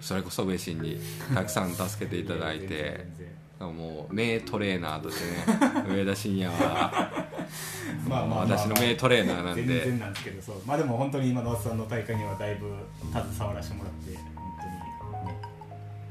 [0.00, 1.00] それこそ上心に
[1.34, 3.06] たくさん助けていただいて
[3.58, 7.24] もう名トレーナーとしてね 上田晋也は。
[8.06, 8.58] まあまあまあ。
[8.58, 10.62] 私の名トレーナーなん全で然なんですけどそう。
[10.66, 12.70] まあでも本当に今野田さんの大会にはだいぶ
[13.12, 14.33] 携わらせてもらって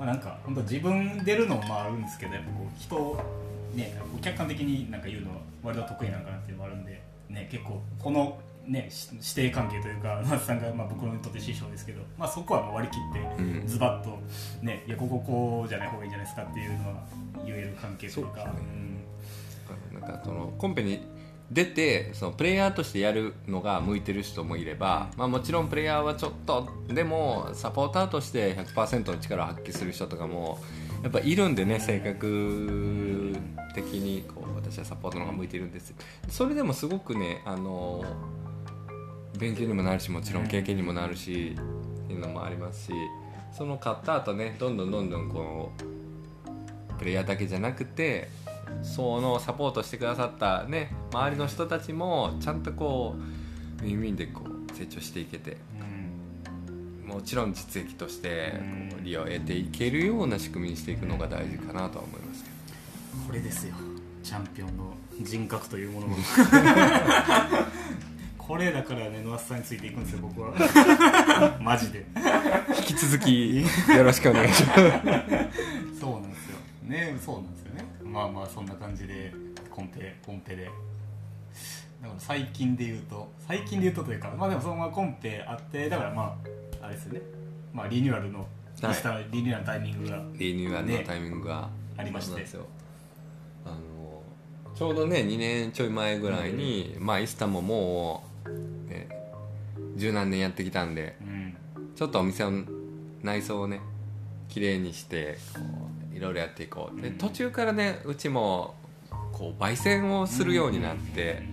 [0.04, 3.24] まあなんか本当自分出るのもまああるんですけどやっぱこう人を
[3.74, 8.38] ね客観的になんか言うのは割と得意なんかなっていうのもあるんでね結構この
[8.68, 13.68] ねし師弟関係というか野田さんがまあ僕にとって師匠ですけどまあそこはもう割り切ってうん。
[13.68, 14.20] ズバッと
[14.62, 17.04] ねいやこここうじゃない方がいいんじゃないですかっていうのは
[17.46, 20.00] 言える関係というかそうですね。
[20.00, 21.02] なんかそのコンペに
[21.52, 30.60] 出てそのプレイヤーとしてやるのが向いてる人もいれば、まあ、もちろんプレイヤーはちょっとでもサポーターとして100%の力を発揮する人とかも
[31.04, 33.36] やっぱいるんでね性格
[33.76, 35.94] 的にこう私はサポートの方が向いてるんです。
[36.30, 38.04] それでもすごくねあの
[39.38, 41.56] 勉強にもなるしもちろん経験にもなるし
[42.04, 42.94] っていうのもありますし
[43.52, 48.30] その勝った後ねどんどんどんどんこうプレイヤーだけじゃなくて
[48.82, 53.16] そのサポートしてくださったね周りの人たちもちゃんとこ
[53.82, 57.08] うウィンウィンでこう成長していけてうん。
[57.08, 58.90] もちろん実益としてうん。
[58.92, 62.56] こう利を得ていけるような仕組みにしていくのが大事かなとは思いますけど。
[63.28, 63.76] これですよ。
[64.24, 66.16] チャンピオンの人格というものが
[68.38, 70.54] これだからね野田さんについていくんですよ僕は。
[71.62, 72.06] マジで。
[72.78, 74.80] 引き続きよろしくお願いします。
[76.00, 76.58] そうなんですよ。
[76.84, 77.63] ねそうなんです
[78.14, 79.34] まあまあそんな感じで
[79.72, 80.66] コンペコンペで。
[80.66, 86.38] だから最近で言うと最近で言うとというかまあでもそのままコンペあってだからま
[86.82, 87.22] ああれですよね。
[87.74, 88.46] まあリニューアルのは
[88.90, 88.90] い。
[88.90, 92.30] リスタリニューアルのタイミングがリニューアルのタイミングがありまして。
[92.30, 92.66] そうなんですよ。
[93.66, 94.22] あの
[94.76, 99.08] ちょうどね2年ちょい前ぐらいに、まあイスタももう、ね、
[99.96, 101.58] 十何年やってきたんでうん。
[101.96, 102.64] ちょっとお店の
[103.22, 103.80] 内装をね
[104.50, 107.02] 綺麗にしてこういろいろやっていこう。
[107.02, 107.18] でうん。
[107.18, 108.76] 途中からねうちも
[109.32, 111.44] こう焙煎をするようになって、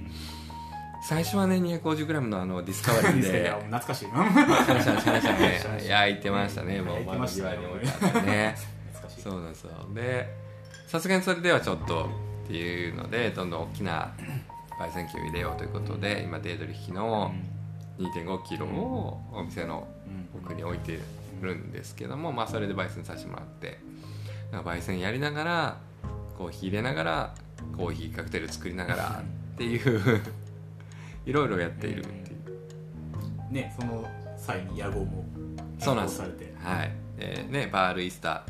[1.02, 8.56] 最初はね 250g のあのディスカバリー いでや懐かしいなシャンシャンシャンシャンシャンシャンね焼いてましたねもう焼いてましたね窓際に置いてあってね
[9.18, 10.36] そうなんですよで
[10.86, 12.08] さすがにそれではちょっと
[12.44, 14.12] っていうのでどんどん大きな
[14.78, 17.34] 焙煎機を入れようということで今ディードリッヒの
[17.98, 20.98] 2 5キロをお店のうん奥に置いて
[21.40, 23.78] るんですけども、まあ、それで焙煎させてもらって
[24.52, 25.76] 焙煎やりながら
[26.36, 27.34] コーヒー入れながら
[27.76, 29.22] コーヒーカクテル作りながら
[29.54, 30.20] っていう
[31.26, 32.36] いろいろやっているってい
[33.50, 33.52] う。
[33.52, 35.24] ねその際に屋号も
[35.78, 36.18] そうなんです。
[36.18, 36.54] されて。
[36.58, 36.92] はい。
[37.18, 38.44] でねバールイスタ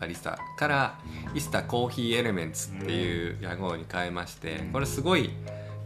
[0.00, 0.98] バリスタから
[1.34, 5.30] イスタコーヒーエレメンツっていう屋号に変えましてこれすごい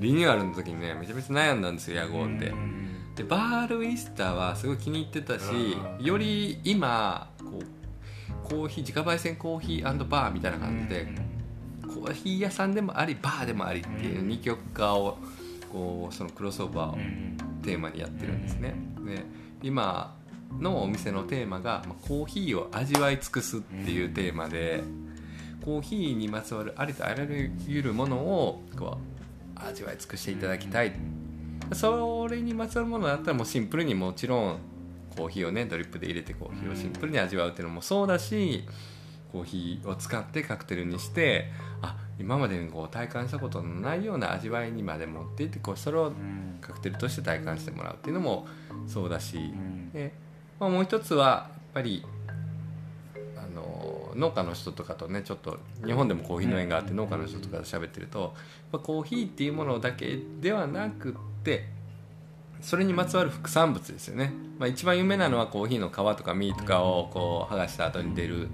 [0.00, 2.48] リニューアルの時にねめちゃめちゃ悩んだんですよ屋号って。
[2.48, 3.14] うん。
[3.14, 5.44] でバールイスタはすごい気に入ってたし
[5.98, 6.04] うん。
[6.04, 7.83] より今こう
[8.42, 11.08] コーヒー自家焙煎コーヒーバーみたいな感じで
[11.82, 14.28] コーヒー屋さんでもありバーでもありっていううん。
[14.28, 15.18] 二極化を
[15.72, 18.74] こうそのクロスオーバーをうんテーマにやってるんですね。
[19.06, 19.22] で
[19.62, 20.14] 今
[20.60, 24.84] のお店のテーマがまあコーヒーを味わい尽くすっていうテーマで
[25.64, 27.24] コーヒーにまつわるありとあら
[27.66, 28.98] ゆるものをこ
[29.56, 30.92] う味わい尽くしていただきたい。
[31.72, 34.58] それにまつわるものだったらもうシンプルにもちろん
[35.16, 38.64] コーヒーをねドリップで入れてコーヒーをシンプルに味わうっていうのもそうだし
[39.32, 41.50] コーヒーを使ってカクテルにして
[41.82, 46.44] あ今までにこう体感したことのないような味わいにまで持っていってこうそれをうん。
[46.64, 48.46] カクテルとして体感してもらうっていうのも
[48.86, 49.92] そうだし、うん。
[49.92, 50.12] で
[50.58, 52.04] まあ、もう一つはやっぱり
[53.36, 58.34] あの農家の人とかとねちょっと日本でもコーヒー農園があって農家の人とかと喋ってると、
[58.72, 61.68] まあ、コーヒーっていうものだけではなくって
[62.64, 68.48] それにまつわる副産物ですよね、まあ、一番有名なのはコーヒーの皮とか実とかをこう剥がした後に出る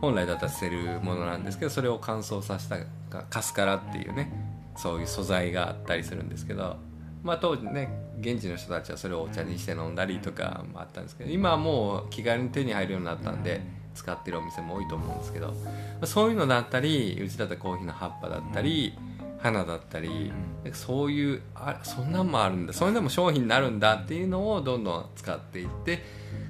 [0.00, 2.78] 本来だったら捨てるものなんですけどそれを乾燥させた
[3.24, 4.30] カスカラっていうね
[4.76, 6.76] そういう素材があったりするんですけど、
[7.24, 7.88] まあ、当時ね
[8.20, 13.62] 現地の人たちはそれをお茶にして飲んだりとかもあったんですけど今はもう気軽に手に入るようになったんで
[13.96, 15.54] 使ってるお店も多いと思うんですけど、ま
[16.02, 18.96] あそういうのだったりうちだったらコーヒーの葉っぱだったり
[19.44, 20.32] 花だったり
[20.72, 22.72] そういうあそんなんもあるんだ。
[22.72, 26.02] それでも商品になるんだっていうのをどんどん使っていって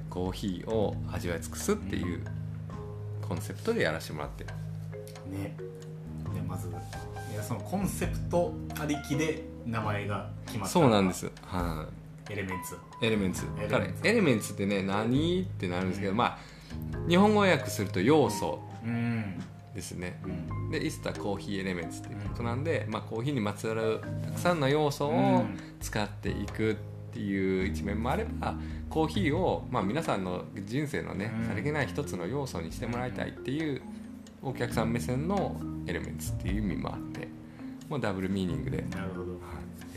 [0.09, 2.23] コーヒーを味わい尽くすっていう
[3.27, 4.49] コンセプトでやらせてもらってる。
[5.29, 5.57] ね。
[6.33, 11.29] でまずいやそのコンセプトありきで名前が決まったそうなんです。
[11.41, 11.85] は
[12.29, 12.33] い。
[12.33, 12.77] エレメンツ。
[13.01, 13.43] エレメンツ。
[13.69, 15.41] からエレメンツってね何？
[15.41, 16.37] ってなるんですけど、まあ
[17.09, 18.61] 日本語訳すると要素。
[18.85, 19.14] うん
[19.75, 20.19] ですね。
[20.25, 20.71] うん。
[20.71, 25.59] でイスタコーヒーエレメンツっていうことなんで、まあ、コーヒーにまつわるたくさんの要素うをん。
[25.81, 26.75] 使っていくっ
[27.13, 28.55] ていう一面もあれば
[28.89, 31.47] コーヒーを、まあ、皆さんの人生のねうん。
[31.47, 33.81] さりげない一つの要素にしてもらいたいっていう
[34.41, 37.27] お客さん目線のエレメンツっていう意味もあって
[37.89, 39.39] もうダブルミーニングで、はい、なるほど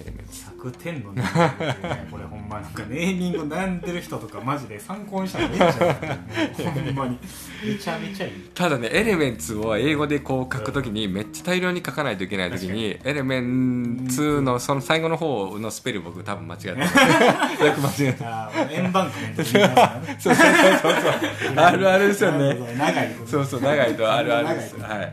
[0.00, 6.62] エレメンツ100点のネーミングってねこれほんまなんかネーミング悩んでる人とかマジで参考にしたらめっちゃい。
[6.62, 7.18] いほんまに。
[7.64, 8.32] めちゃめちゃいい。
[8.54, 12.98] ただねエレメンツを英語でこう書くときにめっちゃ大量に書かないといけないときに。
[13.04, 16.94] エレメンツのその最後の方のスペル僕多分間違ってます
[17.64, 19.50] よく間違えてああ円バンクメントで。
[19.52, 21.54] 言いますからねそうそうそうそう。
[21.56, 22.56] あるあるですよね。
[22.76, 24.78] 長いそうそう長いとあるあるです。
[24.80, 25.12] はい。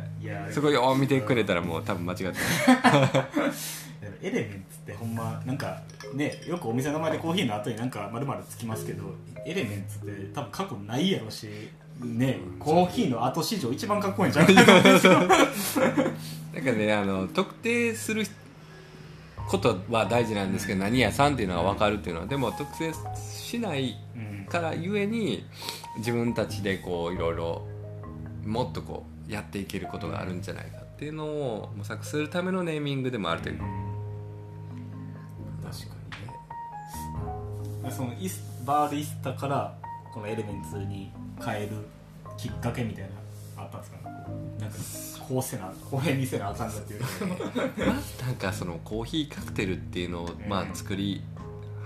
[0.52, 3.85] そこよう見てくれたらもう多分間違ってます
[4.22, 5.82] エレメンツってほんまなんか
[6.14, 9.04] ねよくお店の名前でコーヒーの後になんか丸々つきますけど
[9.46, 11.48] エレメンツって多分過去ないやろし
[12.00, 14.56] ねコーヒーの後史上一番かっこいいんじゃん なん
[16.64, 18.26] かねあの特定する
[19.48, 24.46] ことは大事なんですけど何屋さんっていうのが分かるっていうのはでも特定しないうん。
[24.46, 25.46] からゆえに
[25.98, 27.68] 自分たちでこういろいろ
[28.46, 33.60] もっとこうやっていけることがあるんじゃないかっていうのを模索するためのネーミングでもあるという
[37.92, 39.76] そのイスバールイスタから
[40.14, 41.12] このエレメンツに
[41.44, 41.72] 変える
[42.38, 43.16] きっかけみたいなの
[43.58, 44.04] あったんですかね。
[44.60, 44.78] なんか
[45.28, 47.02] こうせなこれにせなあかんだっていう。
[48.26, 51.24] なんかそのコーヒーカクテルっていうのをまあ作り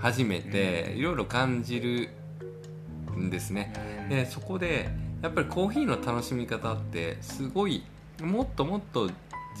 [0.00, 2.10] 始めていろいろ感じる
[3.16, 3.72] んですね。
[4.08, 4.88] でそこで
[5.22, 7.84] やっぱりコーヒーの楽しみ方ってすごい
[8.22, 9.10] もっともっと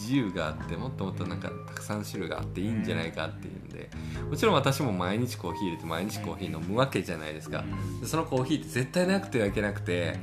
[0.00, 3.90] 自由があってもっともっとなんかたくさん種類があっていいんじゃないかっていうんで
[4.30, 7.64] もちろん私も毎日コーヒー入れて毎日コーヒー飲むわけじゃないですか。
[8.00, 10.18] でそのコーヒーって絶対なくてはいけなくて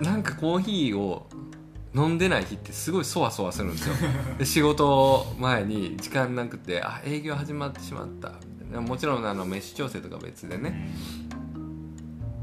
[0.00, 1.28] なんかコーヒーを
[1.94, 3.94] 飲んでない日ってすごいそわそわするんですよ。
[4.38, 8.32] で仕事前に時間なくてあ営業始まってしまった。
[8.80, 10.90] もちろんあの飯調整とか別でね。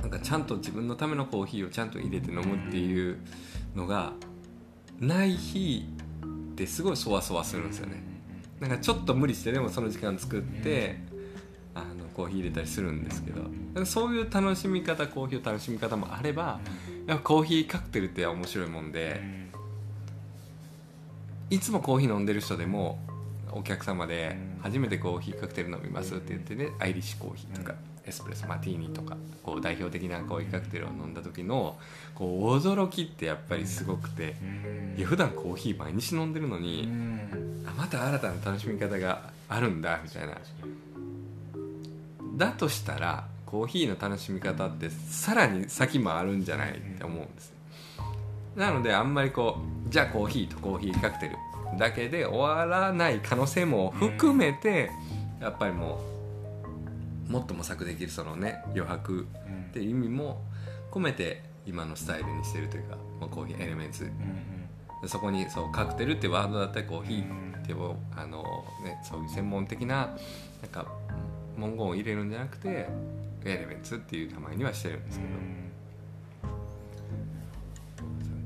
[0.02, 3.18] なんかちゃんと自分のためのコーヒーをちゃんと入れて飲むっていう
[3.76, 4.14] のが
[5.00, 5.86] ない日
[6.64, 8.04] ってすごいそわそわするんですよね。
[8.60, 10.98] なんかちょっと無理してでもその時間作って
[11.74, 13.86] あのコーヒー入れたりするんですけど。
[13.86, 16.60] そういう楽しみ方コーヒーを楽しみ方もあれば
[17.08, 19.22] やっぱコーヒーカクテルって面白いもんで
[21.50, 23.00] いつもコーヒー飲んでる人でも
[23.52, 27.76] お客様で初めてコーヒーカクテル飲みますって言ってねアイリッシュコーヒーとか
[28.10, 31.78] エスプレッソマティーニとかこう代表的なコーヒーカクテルを飲んだ時の
[32.16, 34.36] こう驚きってやっぱりすごくて
[34.98, 36.90] いや普段コーヒー毎日飲んでるのに
[37.66, 40.36] あまた新たな楽しみ方があるんだみたいな。
[42.36, 47.54] だとしたらコーヒーの楽しみ方ってさらに先もあるんじゃないって思うんです
[48.56, 54.90] なのであんまりこうじゃあコーヒーとコーヒーカクテルだけで終わらない可能性も含めて
[55.42, 56.19] やっぱりもう
[57.30, 59.28] もっと模索できるそのね余白
[59.70, 60.42] っていう意味も
[60.92, 64.12] 込めて今のスタイルにしてるというか、まあ、コーヒーエレメンツ。
[65.02, 67.74] でそこにそうカクテルってワードだったりコーヒーって
[68.18, 68.44] あの、
[68.84, 70.18] ね、そういう専門的な
[70.62, 70.88] なんか
[71.56, 72.90] 文言を入れるんじゃなくて
[73.46, 75.32] エレメンツっていう名前にはしてるんですけど。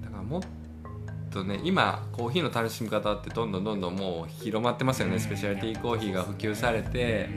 [0.04, 0.42] だからもっ
[1.32, 5.18] とね今コーヒーの楽しみ方ってどんどんどんどんもう広まってますよね。
[5.18, 7.30] スペシャリティコーヒーが普及されて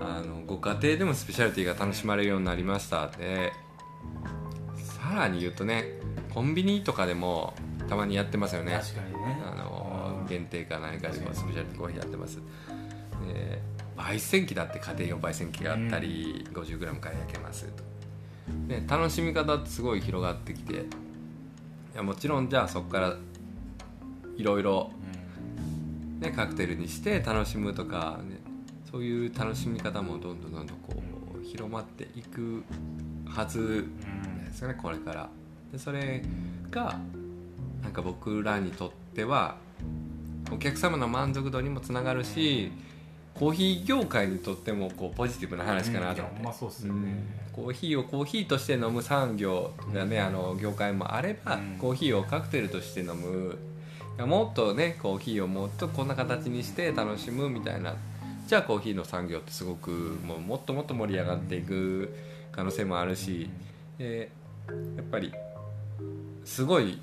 [0.00, 3.08] あのご家庭でもスペシャリティが楽しまれるようになりました。
[3.08, 3.52] で
[4.76, 5.84] さらに言うとね
[6.32, 7.54] コンビニとかでも
[7.88, 8.72] たまにやってますよね。
[8.72, 9.42] 確かにね。
[9.44, 12.36] あの限定か何かでこうスペシャリティコーヒーやってます。
[12.36, 13.60] で
[13.96, 17.66] 焙煎機だって家庭用焙煎機があったり、50g から焼けます。
[17.66, 17.82] と
[18.68, 20.74] で楽しみ方ってすごい広がってきて。
[20.74, 23.16] いやもちろんじゃあそこから
[24.36, 24.92] いろいろ
[26.20, 28.37] ねカクテルにして楽しむとか、ね、
[28.90, 31.02] そういう楽しみ方もどんどんどんどんこ
[31.40, 32.62] う広まっていく
[33.26, 33.86] はず
[34.46, 35.28] ですよねこれから。
[35.72, 36.22] でそれ
[36.70, 36.98] が
[37.82, 39.56] なんか僕らにとっては
[40.50, 42.72] お客様の満足度にもつながるし
[43.34, 46.22] コーヒー業界にとってもこうポジティブな話かなと。
[46.22, 47.14] 思って、まあそうっすよね。
[47.52, 51.76] コーヒーをコーヒーとして飲む産業がね、あの業界もあれば、うん。
[51.78, 53.56] コーヒーをカクテルとして飲む。
[54.26, 57.94] もっとねコーヒーをもっとこんな形にして楽しむみたいな
[58.48, 59.90] じゃあコーヒーの産業ってすごく
[60.24, 62.14] もうもっともっと盛り上がっていく
[62.50, 63.50] 可能性もあるし、
[63.98, 64.30] で
[64.96, 65.34] やっぱり
[66.46, 66.98] すごい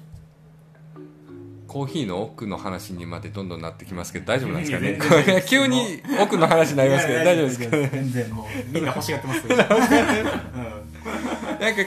[1.67, 5.45] コーヒーの奥の話にまでどんどんなってきますけど大丈夫なんですかね？
[5.47, 9.77] 急に奥の話になりますけど大丈夫ですか全然もうみんな欲しがってますよ、 なんか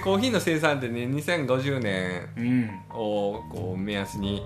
[0.05, 4.41] コーヒーの生産ってね2050年をこう目安に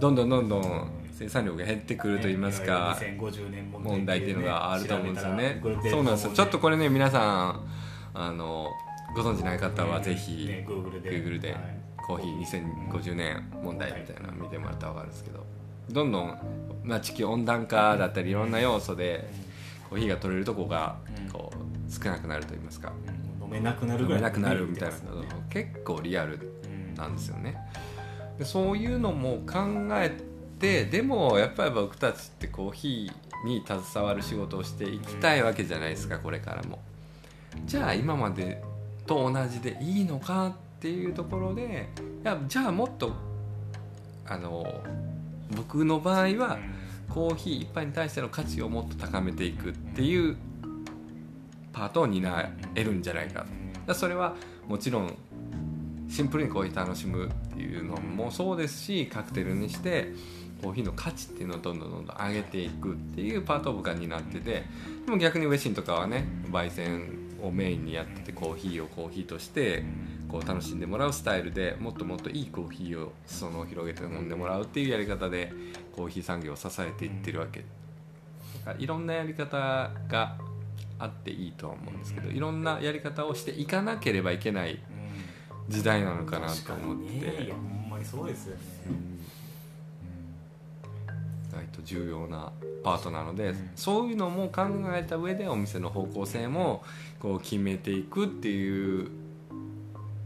[0.00, 5.62] どんどんどんどん生産量が減ってくると言いますか、2050年問題っていうのがあると思うんですよね。
[5.90, 6.32] そうなんですよ。
[6.34, 7.66] ちょっとこれれね皆さん
[8.12, 8.68] あの
[9.14, 11.10] ご存知ない方はぜひ、ね、Google で。
[11.10, 11.60] Google ではい。
[12.06, 15.44] コーヒー2050年問題みたいなの見てもらったら分かるんですけど
[15.90, 16.38] どんどん、
[16.84, 19.28] まあ、地球温暖化だったりいろんな要素で
[19.88, 21.30] コーヒーが取れるとこがうん。
[21.30, 22.92] こう少なくなると言いますか。
[23.40, 23.44] うん。
[23.46, 24.96] 飲めなくなるぐらい飲めなくなるみたいな
[25.48, 27.56] 結構リアルうんなんですよね。
[28.38, 36.78] でそういうのも考えてでもやっぱり僕たちってコーヒーに携わる仕事をしていきたいわけじゃないですかこれからも。
[37.64, 38.62] じゃあ今まで
[39.06, 41.88] と同じでいいのかっていうところで
[42.22, 43.12] いやじゃあもっと
[44.26, 44.82] あの
[45.56, 46.58] 僕の場合は
[47.08, 50.36] コーヒー一杯に対しての価値をもっと高めていくっていう
[51.72, 53.46] パートを担えるんじゃないか。
[53.86, 54.34] だそれは
[54.66, 55.16] もちろん
[56.08, 60.12] シンプルにコーヒー楽しむっていうのもそうですしカクテルにして
[60.66, 64.64] コーヒーの価値っていうのをどんどんどんどん上げていくっていうパートを僕は担ってて
[65.04, 67.08] でも逆にウェシンとかはね焙煎
[67.40, 69.84] をメインにやっててコーヒーをコーヒーとして
[70.28, 75.52] こう楽しんでもらうスタイルでもっともっといいコーヒーを裾野を広げて飲んでもらうっていうやり方で
[75.94, 77.60] コーヒー産業を支えていってるわけ。
[77.60, 77.66] だ
[78.64, 79.56] からいろんなやり方
[80.08, 80.36] が
[80.98, 84.80] あっていいとは思うんですけどいろんなやり方をしていかなければいけない
[85.68, 89.35] 時代なのかなと思って、いやほんまにそうですよね、意
[91.56, 92.52] 外と重要な
[92.84, 93.70] パートなので、うん。
[93.74, 94.62] そういうのも考
[94.94, 96.82] えた上でお店の方向性も
[97.20, 99.08] こう決めていくっていう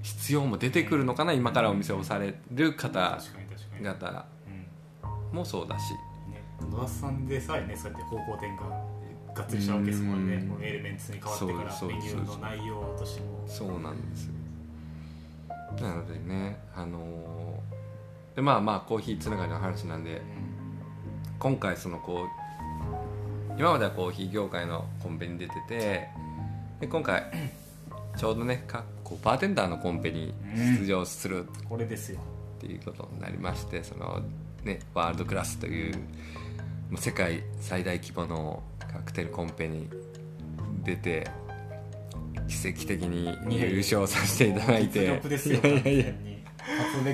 [0.03, 3.18] 必要も出てくるのかな今からお店をされる方。
[3.81, 4.26] 々
[5.33, 5.93] うんもそうだし。
[6.31, 10.35] ね、野田さんでさえねそうやって方向転換がっつりしたわけですもんね。
[10.37, 10.49] うん。
[10.49, 13.45] このエレメンツに変わってからメニューの内容としても。
[13.47, 14.35] そうなんですよ。
[15.81, 20.22] なのでねあのーでまあまあコーヒーつながりの話なんで
[21.41, 26.09] 今回そのこう今まではコーヒー業界のコンペに出てて
[26.80, 27.24] で今回
[28.16, 30.34] ちょうどねかこうバーテンダーのコンペに
[30.78, 32.20] 出場するこれですよ。
[32.59, 34.20] っていうことになりましてその、
[34.64, 35.97] ね、ワールドクラスという
[36.91, 39.88] もう世界最大規模のカクテルコンペに
[40.84, 41.26] 出て
[42.49, 45.22] 奇跡的に優勝させていただいて。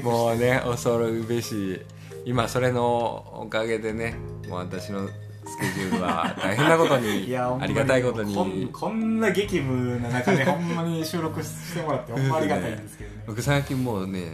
[0.02, 1.80] もうね恐るべし
[2.26, 4.16] 今それのおかげでね
[4.48, 5.12] もう私のス
[5.60, 7.08] ケジュールは大変なことに
[7.38, 8.34] ありがたいことに。
[8.34, 13.22] こんこんな激務な中でほんまに収録してもらってほんまありがたいんですけどね。
[13.28, 14.32] 僕最近もうね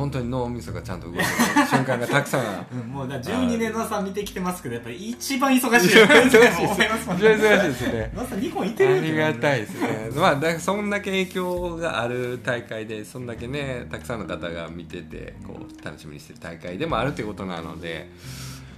[0.00, 1.26] 本当に脳みそがちゃんと動いてる
[1.68, 7.04] 瞬間がたくさん うんもうだから12年のさん見てきてますけどやっぱり一番忙しい一番忙しいです。
[7.10, 8.12] 忙しいですね。
[8.14, 10.10] 野田さん日本いてるありがたいですね。
[10.16, 18.08] まあだそんだけ影響がある大会でそんだけねたくさんの方が見ててこう楽しみにしてる大会でもあるということなので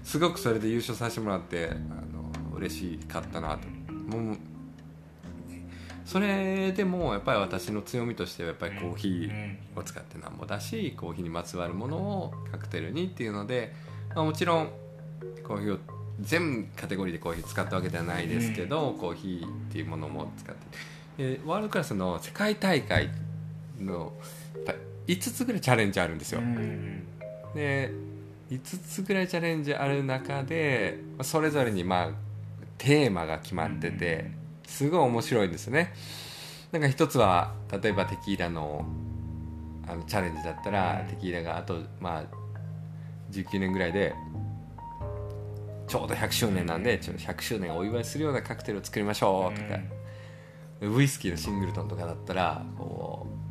[0.02, 3.82] すごくそれで優勝させてもらってあの嬉しかったなと。
[4.16, 4.36] もう
[6.04, 13.74] それでもやっぱり私の強みとしてはやっぱりコーヒーを使ってなんぼだしコーヒーにまつわるものをカクテルにっていうので、
[14.14, 14.70] まあ、もちろん
[15.44, 15.78] コーヒーを
[16.20, 20.54] 全カテゴリーでコーヒー使ったわけではないですけど、コーヒーっていうものも使っ
[21.16, 23.10] てでワールドクラスの世界大会
[23.80, 24.12] の
[24.54, 24.74] やっぱ
[25.06, 27.06] 5つぐらいチャレンジあるんですよ、うん
[27.54, 27.92] で
[28.50, 32.10] 5つぐらいチャレンジある中でまあそれぞれにまあ
[32.76, 34.30] テーマが決まってて
[34.72, 35.92] すごい面白いんですよね。
[36.72, 37.52] なんか一つは
[37.82, 38.86] 例えばテキーラの
[39.86, 42.24] あのチャレンジだったらテキーラがあとまあ
[43.30, 44.14] 19年ぐらいで
[45.88, 49.78] ちょうど100周年なんでちょっと100周年をお祝いするようなカクテルを作りましょうとか、
[50.80, 53.41] ウイスキーのシングルトンとかだったらこう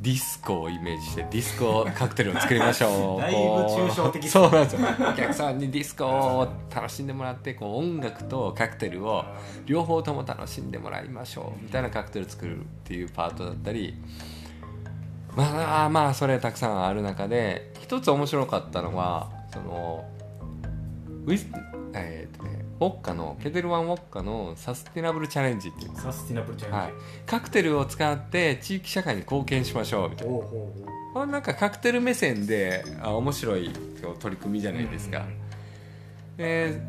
[0.00, 3.20] ディスコをイメージしてディスコカクテルを作りましょう。
[3.22, 4.26] だいぶ抽象的。
[4.26, 4.88] そうなんですよ。
[5.12, 9.24] お客さんにディスコを楽しんでもらってこう音楽とカクテルを
[9.66, 11.62] 両方とも楽しんでもらいましょう。
[11.62, 13.94] みたいなカクテル作るっていうパートだったり。
[15.36, 20.04] まあまあそれたくさんある中で一つ面白かったのはその
[21.26, 21.46] ウィス
[21.92, 25.90] えーとねウォッカのケテルワンウォッカのサスティナブルチャレンジっていう。
[25.94, 26.92] サスティナブルチャレンジ、はい、
[27.26, 30.32] カクテルを使って地域社会に貢献しましょうみたいな。
[30.32, 30.72] こ
[31.16, 33.70] れなんかカクテル目線であ面白い
[34.20, 35.26] 取り組みじゃないですか、
[36.36, 36.80] で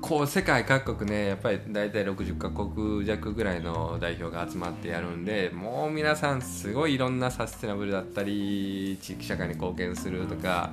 [0.00, 10.70] こう世界各国ねやっぱり大体60カ国弱ぐらいの代表が集まってやるんでもう皆さんすごいいろんなサステナブルだったり地域社会に貢献するとか。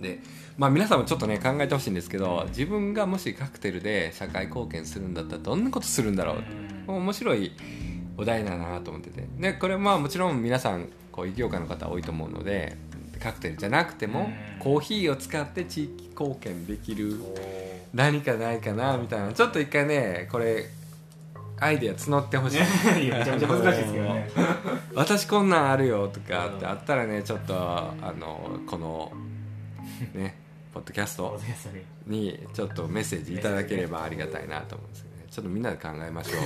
[0.00, 0.20] で
[0.56, 6.34] まあ皆さんもちょっとね考えてほしいんですけど自分がもしカクテルで社会貢献するんだったらどんなことするんだろ
[6.86, 7.52] う面白い
[8.16, 9.26] お題だなと思ってて。
[9.38, 12.76] でこれまあもちろん皆さんこう異業界の方多いと思うので
[13.20, 14.34] カクテルじゃなくてもうん。
[14.60, 17.20] コーヒーを使って地域貢献できる
[17.92, 19.32] 何かないかなみたいな。
[19.32, 20.66] ちょっと一回ねこれ
[21.60, 22.58] アイデア募ってほしい。
[23.06, 24.30] いやめちゃめちゃ難しいですけどね。
[24.94, 29.12] 私こんなんあるよとかってあったらねちょっとあのこの
[30.14, 30.43] ね
[30.74, 31.40] ポッドキャスト
[32.08, 32.36] に。
[32.52, 35.26] ちょっとメッセージいただければありがたいなと思うんですよね。
[35.30, 36.38] ちょっとみんなで考えましょ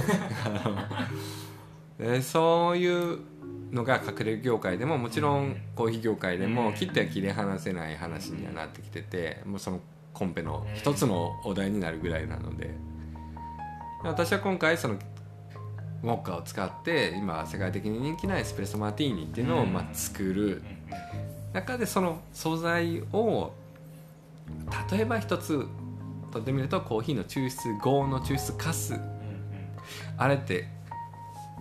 [1.98, 2.02] う。
[2.04, 3.20] でそういう
[3.72, 9.80] のが隠れる業界でももちろんコーヒー業界でも切っては切り離せない話にはなってきててもうその
[10.12, 12.74] コンペの一つのお題になるぐらいなので。
[14.04, 14.94] 私は今回その
[16.04, 20.62] ウォッカを使って今世界的に人気なエスプレッソマーティーニっていうのをまあ作る。
[21.52, 23.52] 中でその素材を
[24.90, 25.66] 例えば一つ
[26.32, 28.98] 取ってみるとコーヒーの抽出合の抽出カス。
[30.16, 30.68] あれって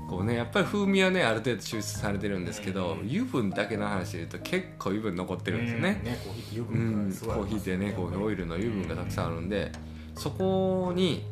[0.09, 9.71] こうねやっぱり風味はねある程度抽出されてるんですけど油分だけの話で言うと結構油分残ってるんですよね、コーヒーって油うん、分がすごいコーヒーってねコーヒーオイルの油分がたくさんあるんで
[10.15, 11.25] そこに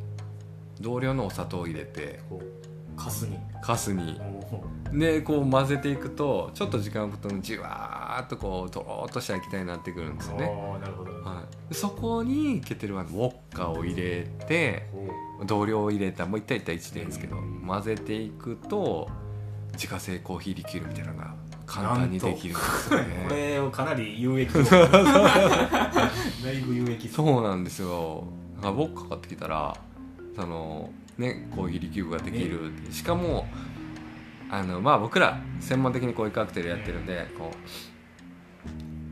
[0.82, 2.20] 同量のお砂糖を入れて
[2.96, 4.20] こうカスにカスに
[4.92, 11.12] おでこう混ぜていくとちょっと時間を置くとじわーっとこうとろーっとした液体になってくるんですよね、ーなるほど。
[11.12, 14.88] はい、でそこにケテルワンのウォッカを入れて
[15.46, 19.10] 同量を入れたもう1対1対1でいいんですけど混ぜていくと
[19.74, 21.34] 自家製コーヒーリキュールみたいなのが
[21.66, 24.52] 簡単にできるんですよ こねれをかなり有益。
[24.56, 24.62] だ
[26.52, 27.10] いぶ有益。
[27.10, 28.24] そうなんですよ。
[28.62, 29.76] ウォッカ買ってきたら
[30.36, 33.48] そのねコーヒーリキュールができる、しかも
[34.50, 37.58] あのまあ僕ら専門的にこういうカクテルやってるんでこう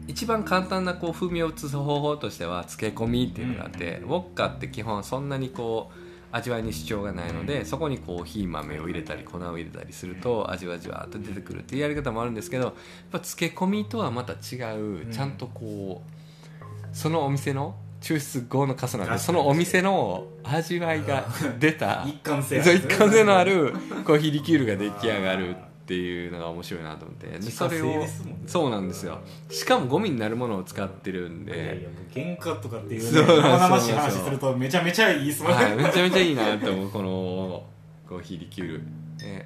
[0.07, 12.73] 一番簡単なこう風味を移す方法としては漬け込みっていうのがあって、ウォッカって基本そんなにこう味わいに主張がないのでそこにコーヒー豆を入れたり粉を入れたりすると味はじわっと出てくるっていうやり方もあるんですけどやっ
[13.11, 21.25] ぱ漬け込みとはまた違うちゃんとこうそのお店の抽出後のカスなんでそのお店の味わいが
[21.57, 23.73] 出た一貫性一貫性のある
[24.05, 27.27] コーヒーリキュールが出来上がるっていうのが面白いなと思って。
[27.27, 28.05] でそれを
[28.45, 29.19] そうなんですよ。
[29.49, 36.89] しかもゴミになるものを使ってるんいやいで原価とかっていうね生々しい話するとめちゃめちゃいいですもんね、はい、めちゃめちゃいいなと思う。
[36.89, 37.63] この
[38.09, 38.79] コーヒーリキュール、
[39.25, 39.45] ね、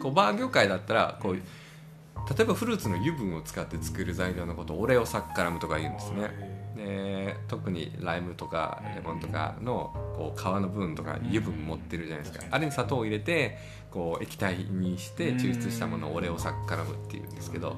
[0.00, 1.40] こうバー業界だったらこう例
[2.40, 6.51] えばフルーツの油分を使って作る材料のことをオレオサッカラムとか言うんですね
[6.84, 12.44] で特にライムとかレモンとかのこう皮の部分とか油分持ってるじゃないですか。
[12.50, 13.58] あれに砂糖を入れて
[13.90, 17.76] こう液体にして抽出したものをオレオサッカラムっていうんですけど、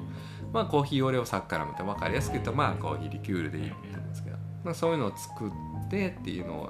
[0.53, 6.69] まあ、コーヒーオレオサッカラムって分かりやすく言うとまあコーヒーリキュールでいいと思うんですけど、まあ、そういうのを作ってっていうのを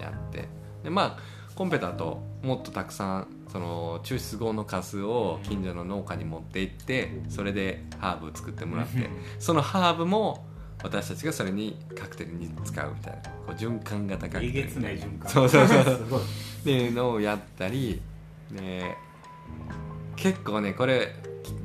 [0.00, 0.48] やって
[0.82, 1.18] でまあ
[1.54, 9.10] コンペだともっとたくさんその抽出後のカスを近所の農家に持って行ってそれでハーブを作ってもらって
[9.40, 10.46] そのハーブも
[10.82, 15.30] 私たちがそれにカクテルに使うみたいなこう循環型カクテルえげつない循環。
[15.30, 15.84] そうそうそう。
[15.84, 16.24] すごいっ
[16.64, 18.00] ていうのをやったり
[18.52, 18.96] で
[20.16, 21.14] 結構ねこれ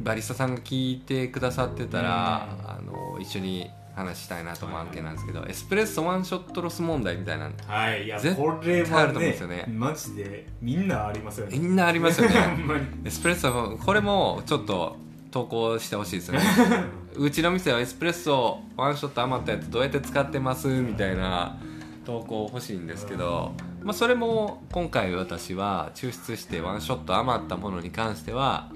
[0.02, 9.58] バリスタさんが聞いてくださってたら、あの一緒に話したいなと思う案件なんですけど、エスプレッソワンショットロス問題みたいなのはいいや絶対あるとは思うんですよね。
[9.58, 11.58] ねマジでみんなありますよね。
[11.58, 12.36] みんなありますよね。
[13.06, 14.96] エスプレッソこれもちょっと
[15.34, 16.46] 投稿してほしいですよね。
[17.18, 21.58] うちの店はエスプレッソワンショット余ったやつどうやって使ってますみたいな
[22.06, 28.70] 投稿欲しいんですけど、まあ、それも今回私は抽出してワンショット余ったものに関しては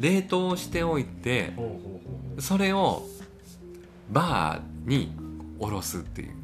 [0.00, 1.52] 冷凍しておいて
[2.38, 3.06] それを
[4.10, 5.12] バーに
[5.60, 6.34] おろすっていう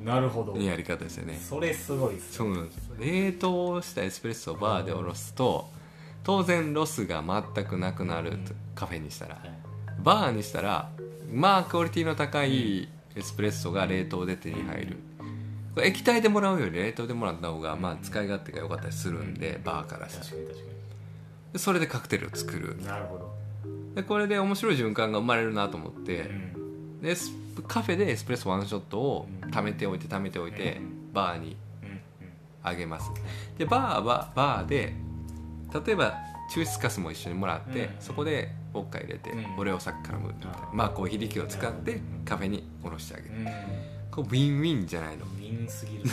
[0.00, 0.56] うなるほど。
[0.56, 1.36] やり方ですよね。
[1.36, 2.90] それすごいっすそうなんです。
[2.98, 5.68] 冷凍したエスプレッソをバーでおろすと
[6.28, 7.24] 当然ロスが
[7.54, 9.36] 全くなくなるとカフェにしたら。
[9.36, 9.50] はい。
[10.02, 10.90] バーにしたら
[11.32, 14.96] まあクオリティの高いエスプレッソが冷凍で手に入る。
[15.82, 21.58] 液体でもらうより冷凍でもらった方がまあ使い勝手が良かったりするんでバーからしたら。
[21.58, 22.74] それでカクテルを作る。
[22.74, 23.34] になるほど。
[23.94, 27.00] でこれで面白い循環が生まれるなと思ってうん。
[27.00, 27.14] で
[27.66, 31.12] カフェでエスプレッソワンショットを貯めておいて貯めておいてうん。
[31.14, 31.56] バーに
[32.62, 33.10] あげます。
[33.56, 35.07] でバーはバーで
[35.72, 36.14] 例えば
[36.50, 37.90] 抽出カスも一緒にもらって、うん。
[38.00, 39.58] そこでウォッカ入れて、うん。
[39.58, 43.44] oleo saccharum みたいなうんまあコーヒー力を使ってカフェにおろしてあげる、うん。
[44.10, 45.24] こうウィンウィンじゃないの。
[45.26, 46.04] ウィンすぎる。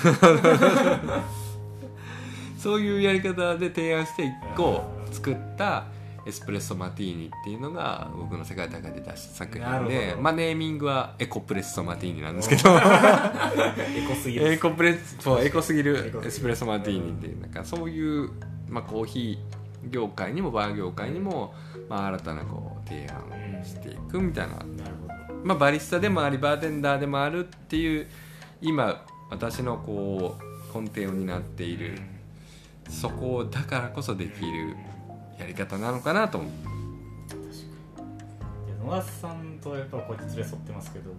[2.58, 5.86] そういうやり方で提案して1個作った
[6.26, 12.72] エスプレッソマティーニっていうのが僕の世界大会で出した作品で、まあ、ネーミングはエコプレッソマティーニなんですけど。
[12.76, 14.52] エコすぎる。
[14.54, 16.12] エコプレッエコすぎる。
[16.26, 18.32] エスプレッソマティーニっていうなんかそういう、
[18.70, 21.54] まあ、コーヒー業界にもバー業界にも、
[21.90, 24.66] まあ、新たなこう提案をしていくみたいな、
[25.44, 28.08] まあ、バリスタでもありバーテンダーでもあるっていう
[28.62, 30.38] 今私のこ
[30.74, 32.00] う根底を担っている
[32.90, 34.76] そこだからこそできる
[35.40, 36.52] やり方なのかなと思う。
[38.86, 41.12] 野田さんとやっぱこうやって連れ添ってますけど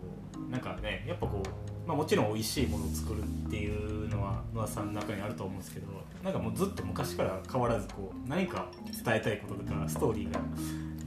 [0.49, 1.49] なんかねやっぱこう、
[1.87, 5.87] まあ、もちろん美味しいものを作るっていうのは野田さんの中にあると思うんですけど
[6.25, 8.67] なんかもうずっと昔から変わらずこう何か
[9.05, 10.41] 伝えたいこととかストーリーが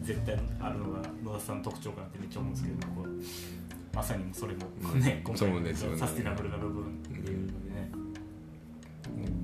[0.01, 4.59] 絶対あるのが野田さんの特徴かなってめっちゃ思うんですけどこうまさにそれも、
[4.93, 5.01] うん。
[5.01, 7.91] ね今回のサスティナブルな部分っていうのでね、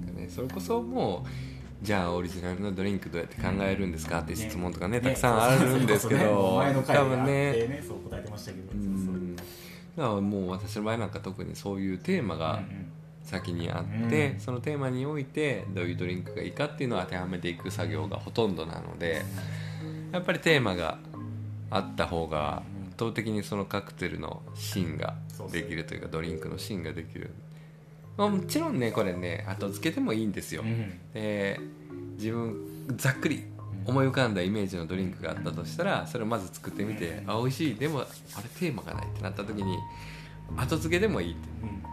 [0.05, 7.67] なんかねそれこそもうじゃあオリジナルのドリンクどうやって考えるんですかって質問とかねたくさんあるんですけど、前の回多分ね。
[7.67, 9.24] ねそう答えてましたけどうん
[9.97, 12.91] だからもう私の場合なんか特にそういうテーマがうん
[13.25, 14.39] 先にあって、うん。
[14.39, 19.23] そのテーマにおいてどういうドリンクがいいかっていうのを当てはめていく作業がほとんどなので
[20.11, 20.99] やっぱりテーマが
[21.71, 25.15] あった方が圧倒的にそのカクテルのシーンが
[25.51, 27.31] できるというかドリンクのシーンができる、
[28.15, 30.99] まあ、もちろんねこれね後付けでもいいんですよ、うん。
[31.13, 31.59] で
[32.17, 33.43] 自分ざっくり
[33.85, 37.75] 思い浮かんだイメージのドリンクがあったとしたらそれをまず作ってみてあ美味しい。
[37.75, 39.77] でもあれテーマがないってなった時に
[40.57, 41.49] 後付けでもいいって。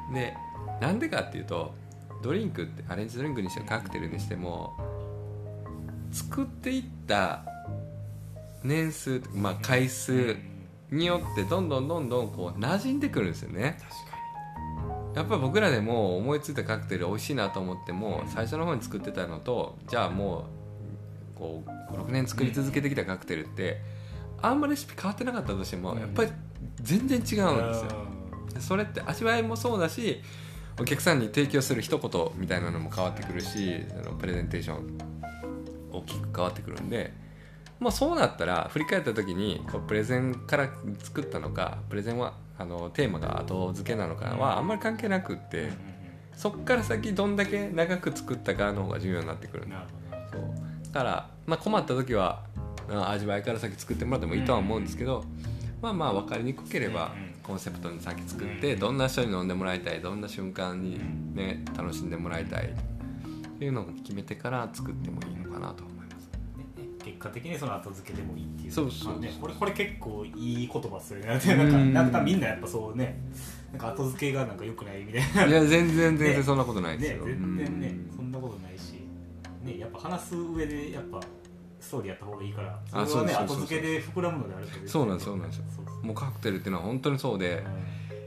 [0.09, 0.15] うん。
[0.15, 0.35] で
[0.81, 1.75] なんでかっていうと
[2.23, 4.73] ドリンクってアレンジドリンクにしてもカクテルにしても
[6.13, 7.45] 作っていった
[8.63, 10.37] 年数、まあ、回数
[10.91, 13.79] によってどんどんどんどんこう馴染んでくるんですよね。
[15.15, 20.62] やっぱり僕らでも思いついたカクテル美味しいなと思っても最初の方に作ってたのとじゃあもう
[21.43, 23.81] こう56年作り続けてきたカクテルって
[24.41, 26.01] あんまレシピ変わってなかったとしてもうん。
[26.01, 26.31] やっぱり
[26.81, 27.53] 全然違うんですよ。
[28.61, 30.23] それって味わいもそうだし
[30.79, 34.99] お客さんに提供する一言みたいなのも変わってくるしあのプレゼンテーション
[35.91, 37.13] 大きく変わってくるんで、
[37.81, 40.71] まあ、そうなったら振り返った時にこうプレゼンから
[41.03, 45.71] 作ったのかプレゼンはあのテーマが後付けなのかはあんまり関係なくって
[46.37, 49.67] そっから先どんだけ長く作ったかの方が重要になってくる。
[49.67, 49.75] んで
[50.93, 52.43] から、まあ、困った時は
[52.91, 55.25] あ味わいから先作ってもらってもいいとは思うんですけど、
[55.81, 57.13] まあまあ分かりにくければ
[57.43, 58.81] コンセプトに先作ってうん。
[58.81, 61.01] どんな人に飲んでもらいたいどんな瞬間に、
[61.35, 66.31] ね、楽しんでもらいたいっていうのを決めてから作ってもいいのかなと思います。
[66.57, 71.27] ね結果的にその後付けでもいいっていうそうそうまあね、これこれ結構いい言葉っすよね。
[71.27, 73.21] なんかなんかみんなやっぱそうね
[73.73, 75.47] なんか後付けがなんか良くないみたいな。
[75.47, 77.25] いや全然全然ねそんなことないですねよ。
[77.25, 78.17] 全然ねうん。
[78.17, 79.02] そんなことないし
[79.63, 81.21] ねやっぱ話す上でやっぱ
[81.81, 85.59] ストーリーやった方がいいからあそれはね後付けで膨らむのであるとそうなんですそうなんです。
[85.59, 85.65] よ
[86.03, 87.63] もうカクテルっていうのは本当にそうで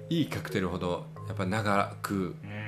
[0.09, 0.21] い。
[0.21, 2.65] いカクテルほどやっぱ長くうん。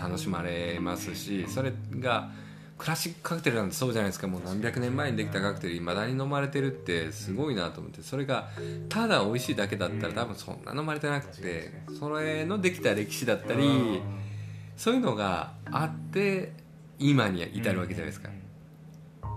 [0.00, 2.30] 楽しまれますしそれが
[2.76, 4.28] クラシックカクテルなんてそうじゃないですか。
[4.28, 8.50] もう何百年前にできたカクテルいまだに飲まれてるってすごいなと思ってそれが
[8.88, 14.00] ただ美味しいだけだったら多分そんな飲まれてなくてそれのできた歴史だったり
[14.76, 16.52] そういうのがあって
[16.98, 18.28] 今に至るわけじゃないですか。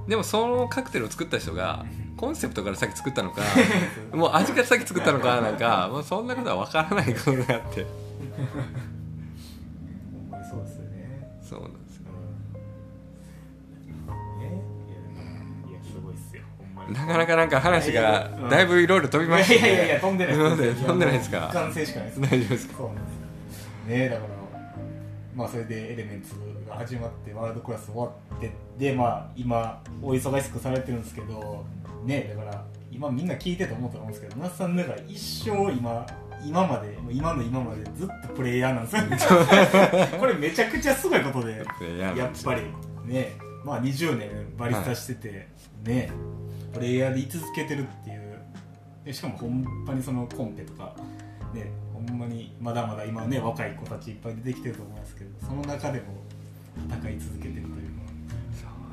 [0.08, 1.86] でもそのカクテルを作った人が
[2.18, 3.42] コンセプトから先作ったのか
[4.14, 7.86] もう味から先作ったのかなんかもうそんなことは分からないことがあって。
[10.50, 11.30] そうですよね。
[11.42, 12.04] そうなんですよ。
[14.40, 14.62] ね。
[15.70, 16.42] いやいやすごいっすよ。
[16.58, 16.94] ほんまに。
[16.94, 21.50] なかなかなんか話がだいぶいろいろ飛びましたいやいやいや飛んでない飛んでないですか？
[21.54, 22.22] 完成しかないです。
[22.22, 22.74] 大丈夫ですか？
[22.78, 23.92] そうなんです。
[23.92, 24.30] よねだから
[25.36, 26.34] まあそれでエレメンツ
[26.72, 31.66] が始まってワールドクラス終わってでまあ今お忙しくされてるんですけど
[32.04, 36.06] ねだから今みんな聞いてて思ったと思うんですけど那須さんだから一生今
[36.44, 40.18] 今まで今の今までずっとプレイヤーなんですよ。
[40.20, 41.64] これめちゃくちゃすごいことで
[42.00, 42.64] やっぱり。
[43.06, 45.48] ねまあ20年バリスタしてて、
[45.84, 46.10] ね
[46.74, 48.40] プレイヤーで居続けてるっていう。
[49.06, 50.96] でしかもほんまにそのコンペとか
[51.54, 56.06] ねほんまにまだまだ今ね若い子たちいっぱい出てきてると思いますけどその中でも
[56.78, 58.10] 戦い続けてるというのは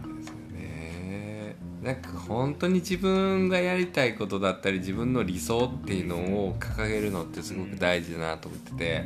[0.03, 1.57] そうですよね。
[1.83, 9.05] なんか本当に自分がやりたいことだったり自分の理想っていうのを掲げるのってすごく大事だなと思ってて。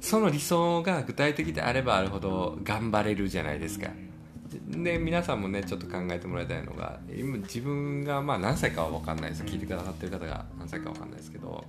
[0.00, 3.88] その理想が具体的であればあるほど頑張れるじゃないですか。
[4.68, 11.64] で皆さんもねちょっと考えてもらいたいのが今自分がまあ何歳かは分かんないです聞いてくださってる方が何歳か分かんないですけど。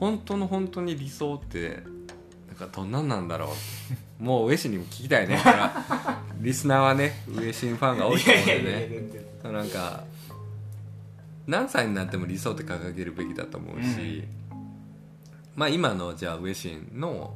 [0.00, 1.80] 本当の本当に理想って
[2.66, 3.52] かどんなんなんだろ
[4.20, 4.22] う。
[4.22, 5.36] もう上司にも聞きたいね。
[5.36, 9.52] だからリスナーはね上心ファンが多いと思うんでね。
[9.52, 10.04] なんか
[11.46, 14.24] 何歳になっても理想って掲げるべきだと思うし、
[15.56, 17.34] まあ今のじゃあ上心の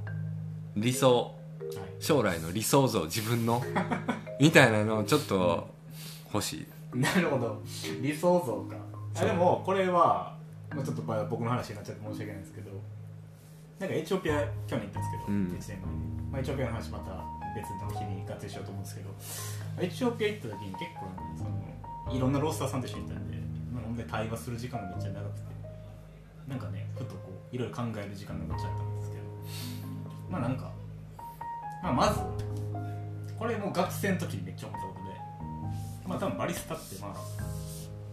[0.77, 1.35] 理想はい
[1.99, 3.63] 将来の理想像自分の
[4.41, 5.69] みたいなのをちょっと
[6.33, 6.99] 欲しい。
[6.99, 7.63] なるほど。
[8.01, 8.77] 理想像か。
[9.17, 10.37] あでもこれは、
[10.75, 12.66] まあ、ちょっとまあ僕の話になっちゃって申し訳ないんですけど
[13.79, 15.47] なんかエチオピア去年行ったんですけど、うん。
[15.49, 15.83] 1年前に、
[16.33, 17.25] まあ、エチオピアの話また
[17.57, 19.11] 別の日に合体しようと思うんですけど
[19.81, 23.37] エチオピア行った時に結構そのいろんなロースターさんと一緒に行ったんで、
[23.73, 25.47] まあ、ほんで対話する時間がめっちゃ長くて
[26.49, 29.23] なんかねふとこういろいろ考える時間がめっちゃあったんですけど
[30.31, 30.71] まあなんか、
[31.83, 32.21] まあ、まず
[33.39, 37.17] これもう学生の時にめっちゃ思ったことでまあ多分バリスタってまあ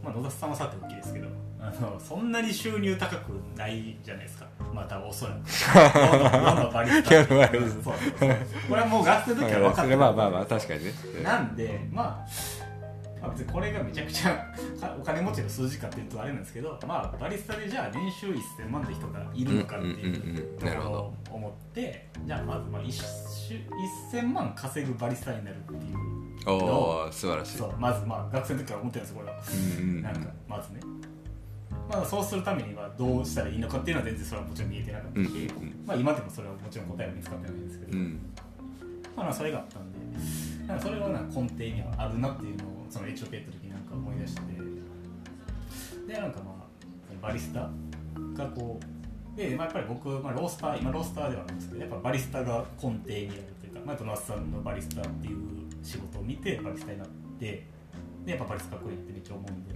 [0.04, 1.28] まあ野田さんはさておきですけど
[1.60, 4.46] あのそんなに収入高くないじゃないですか。
[4.74, 5.40] まあ多分おそらく
[8.68, 9.98] これはもう学生の時は分かってる。
[9.98, 10.92] まあまあまあ確かにね。
[11.24, 12.28] なんでまあ
[13.22, 14.32] まあ別にこれがめちゃくちゃ
[14.82, 23.56] かお金持ちの数字かっていうとあれなんですけどまあバリスタでじゃあ年収1000万って人がいるのかっていうところを思ってじゃあまずまあ一週
[24.12, 27.58] 1000万稼ぐバリスタになるっていうおお素晴らしい。
[27.58, 29.40] そうまずまあ学生の時から思ってるんですこれは。
[29.80, 30.02] うんうんうん。
[30.02, 30.80] なんかまずね。
[31.90, 35.84] まあそうするためにはどうしたらいいのかっていうのは全然それはもちろん見えてなかったし、うんうんうん。
[35.86, 38.20] まあ今でもそれはもちろん答えは見つかってないんですけど、うん。
[39.16, 40.00] まあ、それがあったんで
[40.68, 44.42] なんかそれはなんか根底にはあるなっていうのをそのエチオピア行った時になんか思い出して。
[46.08, 46.64] でなんかまあ
[47.22, 47.70] バリスタ
[48.34, 55.38] がこうで、まあ、やっぱり僕、まあ、ロースター今ロースターではあるんですけどやっぱバリスタが根底にあるというか、まあ、やっぱ那須さんのバリスタっていう
[55.84, 57.08] 仕事を見てバリスタになっ
[57.40, 57.68] て
[58.26, 59.74] でやっぱバリスタかっこいいってめっちゃ思うんで。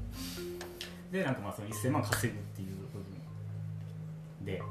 [1.11, 4.61] でなんかまあその1000万稼ぐっていう部分で、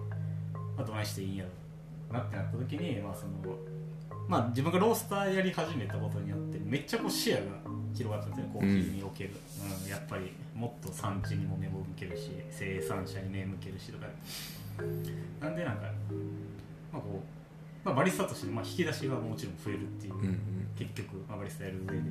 [0.76, 1.50] まあ、どないしていいんやろ
[2.10, 3.56] うなってなった時に、まあその
[4.28, 7.42] まあ、自分がロースターやり始めたことによってめっちゃこう視野が
[7.94, 8.50] 広がったんですね。
[8.52, 9.30] コーヒーにおける、
[9.84, 9.88] うん。
[9.88, 14.06] やっぱりもっと産地にも目を向けるし生産者に目向けるしとか。
[15.40, 15.82] なんでなんか、
[16.92, 17.35] まあ、こう
[17.86, 20.38] まあ、バリスタとして、まあ、引き出しはもちろん増えるっていう、うんうん。
[20.76, 22.02] 結局、まあ、バリスタやる上で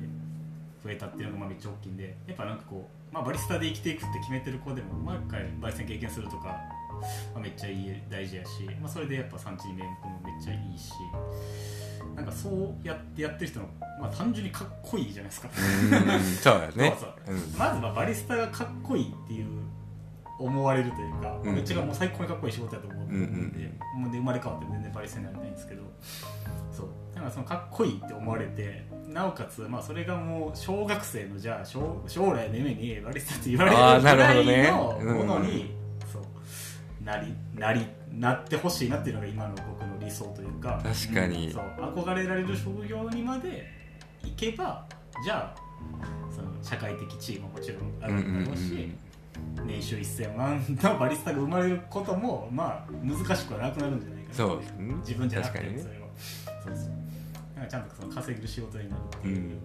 [0.82, 10.92] 増えたっていうのがまあめっちゃ大きいんでやっぱなんかこう、まあ、バリスタで生きていくって決めてる子でも毎回焙煎経験するとか、まあ、めっちゃいい大事やし、まあ、それでやっぱ産地に目向もめっちゃいいし
[12.14, 13.66] なんかそうやってやってる人の、
[14.00, 15.48] まあ、単純にかっこいいじゃないですか。
[15.48, 16.96] うんそうだね。
[16.98, 17.34] そうそう。
[17.34, 17.58] うん。
[17.58, 19.46] まずはバリスタがかっこいいっていう
[20.38, 21.54] 思われるというか、うん。
[21.54, 23.22] めっちゃもう最高にかっこいい仕事やと思うんで,、うん
[23.96, 24.02] うん。
[24.02, 25.82] もうで生まれ変わって全然バリスタになりたいんですけど
[26.70, 26.86] そう。
[27.14, 35.74] だからそのかっこいいって思われてなおかつ、まあ、それがもう小学生のじゃあ将将来の夢にバリスタって言われるぐらいのうんものに、
[36.12, 37.04] そう。
[37.04, 41.46] なりなりなってほしいなっていうのが今の僕の理想というか確かに。
[41.46, 41.64] うんそう。
[41.78, 43.66] 憧れられる職業にまで
[44.22, 44.86] 行けば
[45.24, 45.60] じゃあ
[46.34, 48.92] その社会的地位ももちろんあうんうんるんだろうし、
[49.64, 54.34] 年収1000万のバリスタが生まれることもまあ難しくはなくなるんじゃないかな。
[54.34, 54.60] そう。
[55.00, 56.06] 自分じゃなくてそれは。
[56.64, 56.90] そうそう。
[57.56, 59.50] なんかちゃんとその稼げる仕事になるっていう、うん。
[59.52, 59.56] い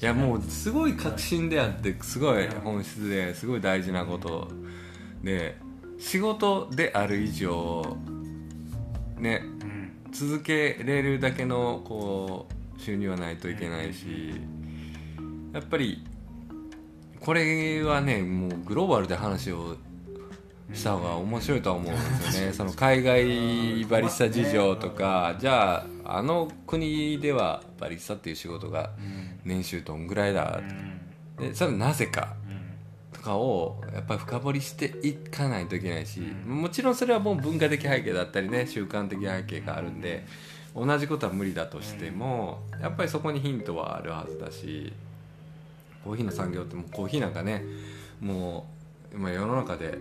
[0.00, 4.48] やもうすごい確信であってすごい本質ですごい大事なこと。
[5.22, 5.56] で
[5.98, 7.96] 仕事である以上
[9.18, 9.92] ねうん。
[10.12, 14.40] 続けれるだけのこう収入はないといけないし
[15.52, 16.04] やっぱり
[17.20, 19.76] これはねもうグローバルで話を
[20.72, 22.52] した方が面白いとは思うんですよね。
[22.52, 30.60] その海外バリスタ事情とかじゃああの国ではバリスタっていう仕事がうん年収どんぐらいだ？
[31.38, 31.48] うん。
[31.48, 32.58] でそれはなぜかうん。
[33.12, 40.24] とかをやっぱり深掘りしていかないといけないしもちろんそれはもう文化的背景だったりね習慣的背景があるんで
[40.74, 44.92] 同じことは無理だとしてもやっぱりそこにヒントはあるはずだし
[46.04, 47.64] コーヒーの産業ってもうコーヒーなんかね
[48.20, 48.66] も
[49.12, 49.98] う今世の中で、ね、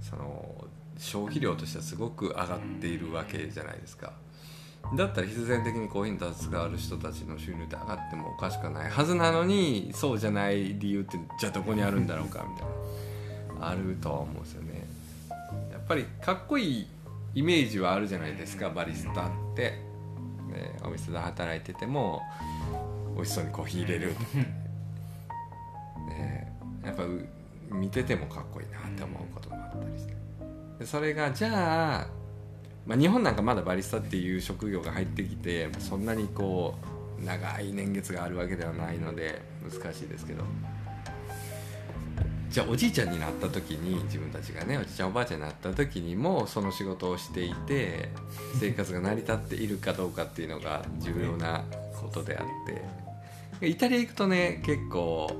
[0.00, 0.64] その
[0.98, 4.12] 消費量としてはすごく上がっているわけじゃないですか。
[4.96, 12.66] だったら必然的にコーヒーに携わる人たちの収入って上がってもおかしくないはずなのにそうじゃない理由ってじゃあどこにあるんだろうかみたい
[13.60, 13.68] な。
[13.70, 14.86] あるとは思うんですよね。
[15.72, 16.86] やっぱりかっこいい
[17.34, 19.82] イメージはあるじゃないですかバリスタって、
[20.48, 22.22] ね、お店で働いてても。
[23.18, 24.12] 美味しそうにコーヒー入れる、
[26.08, 26.52] ね、
[26.84, 27.28] やっぱう
[27.70, 30.14] 見ててもかっこいいなって思うこともあったりして。
[30.78, 32.06] でそれがじゃあ
[32.86, 36.74] まあ、日本なんかまだバリスタっていう職業が入ってきてそんなにこ
[37.20, 40.42] う長い年月があるわけではないので難しいですけど。
[42.50, 48.08] じゃあおじいちゃんになった時に自分たちがねおじいちゃんおばあちゃんになった時にもその仕事をしていて
[48.58, 51.62] 生活が成り立っているかどうかっていうのが重要な
[52.00, 53.07] ことであって
[53.60, 55.30] イタリア行くとね結構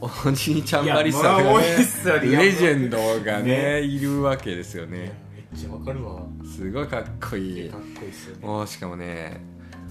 [0.00, 2.36] おじいちゃんバリスタがいやまあ多いねっすよね。
[2.36, 3.82] レジェンドがねね。
[3.82, 5.12] いるわけですよね。
[5.34, 6.22] めっちゃわかるわ。
[6.44, 7.70] すごいかっこいい。
[7.70, 8.46] かっこいいっすよね。
[8.46, 9.40] もうしかもね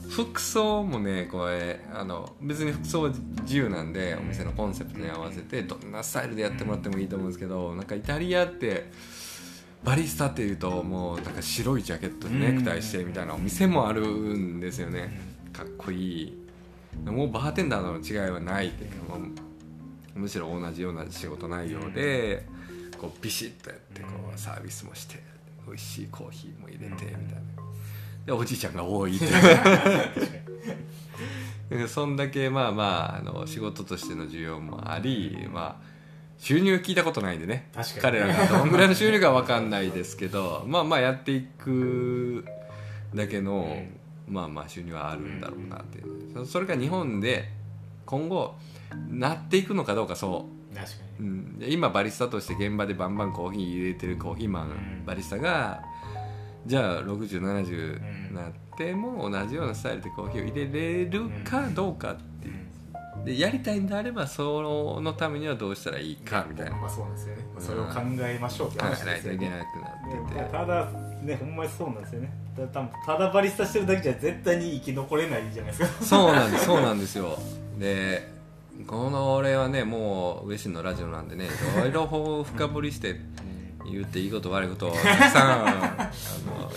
[0.10, 3.10] 服装もねこれあの別に服装は
[3.41, 8.91] 自由なんでお店のコンセプトに合わせてどんなスタイルでやってもらってもいいと思うんですけどなんかイタリアって
[9.84, 15.20] バリスタっていうともうなんか白いジャケットでネクタイしてみたいなお店もあるんですよね。
[15.52, 16.45] かっこいい
[17.04, 19.18] もうバーテンダーの違いはないっていうか
[20.16, 22.46] むしろ同じような仕事内容で
[22.98, 25.22] こうビシッとやってこうサービスもして
[25.68, 27.18] 美味しいコーヒーも入れてみたいな。
[28.26, 29.30] でおじいちゃんが多いってい
[31.84, 31.88] う。
[31.88, 32.84] そんだけまあま
[33.16, 35.86] ああの仕事としての需要もありまあ
[36.38, 37.70] 収入聞いたことないんでね。
[37.74, 38.02] 確かに。
[38.02, 42.46] 彼らがどんぐらいの収入か分かんないですけどまあまあやっていく
[43.14, 43.84] だけの、
[44.28, 46.04] まあまあ収入はあるんだろうなって
[46.34, 47.50] そそれが日本で
[48.06, 48.56] 今後
[49.10, 50.76] なっていくのかどうかそう。
[50.76, 55.06] 確かうにん、で今バリスタとして現場でバンバンコーヒー入れてるコーヒーマン、ん。
[55.06, 55.82] バリスタが
[56.66, 58.36] じゃあ6070うん。
[58.36, 62.56] なっても同じようなスタイルでコーヒーを入れれるかどうかっていう。
[63.26, 66.76] でやりたいんであればそのためにはどうしたらいいかみたいな。
[66.76, 67.46] まあそうなんですよね。
[67.56, 70.92] うんそれを考えましょうって考話えないといけですよねなくなってねてただ
[71.26, 72.32] ねほんまにそうなんですよね。
[72.56, 76.06] たたただバリスタしてるだけじゃ絶対に生き残れないじゃないですか。
[76.06, 77.38] そうなんです そうなんですよ。
[77.78, 78.34] で
[78.88, 83.20] この俺はねもう嬉しいのラジオなんでねいろいろこう深掘りして
[83.90, 86.12] 言っていいこと悪いことをたくさん あ
[86.46, 86.72] の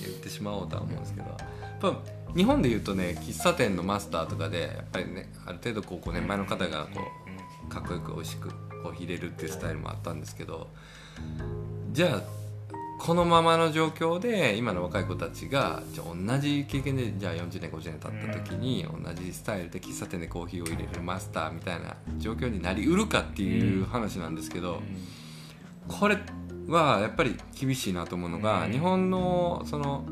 [0.00, 1.26] 言ってしまおうとは思うんですけど。
[1.28, 7.00] やっぱ日本で言うとね喫茶店のマスターとかでやっぱりねある程度こうご年配の方がこ
[7.66, 8.48] うかっこよく美味しく
[8.82, 10.68] コーヒー入れるっていうスタイルもあったんですけど
[11.92, 12.22] じゃあ
[13.04, 24.80] このままの状況で今の若い子たちがじゃあ同じ経験でじゃあ40年50年経った時に同じスタイルで喫茶店でコーヒーを入れるマスターみたいな状況になりうるかっていう話なんですけど
[25.86, 26.16] これ
[26.66, 28.72] はやっぱり厳しいなと思うのが、うん。
[28.72, 30.06] 日本のその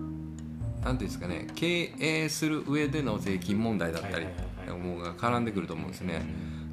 [0.85, 4.27] なんていうんですかね経営する上での税金問題だったり
[4.69, 6.21] もうが絡んでくると思うんですね、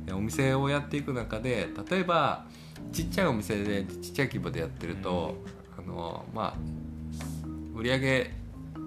[0.06, 2.46] でお店をやっていく中で例えば
[2.92, 5.38] ちっちゃいお店でちっちゃい規模でやってると、
[5.84, 8.32] あのまあ売り上げ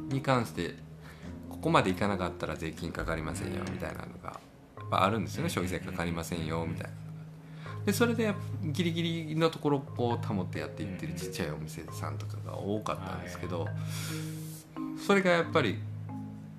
[0.09, 0.75] に関して
[1.49, 4.41] ここまでいかなかったら税金かかりませんよみたいなのが
[4.79, 5.49] やっぱあるんですよね。
[5.49, 7.03] 消費税かかりませんよみたいな
[7.85, 8.33] でそれで
[8.63, 13.67] ギリギリのところをこう保ってやっていってるちっちゃいお店さんとかが多かったんですけど
[15.05, 15.79] それがやっぱり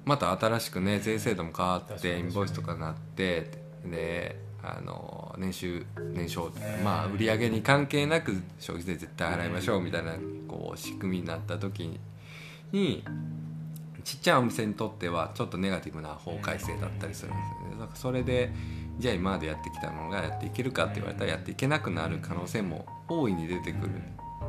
[0.03, 3.51] また新しくね税制度も変わってインボイスとかなって
[3.85, 6.49] であの年収年商
[6.83, 10.13] まあ売り上げに関係なく消費税絶対払いましょうみたいな
[10.47, 11.99] こう仕組みになった時
[12.71, 13.03] に
[14.05, 17.79] ちっちゃいお店にとってはちょっとネガティブな法改正だったりするんですよね。
[17.79, 18.51] だからそれで
[18.99, 23.93] じゃあ今までやってきたのがやっていけるかって言われたらやっていけなくなる可能性も大いに出てくる。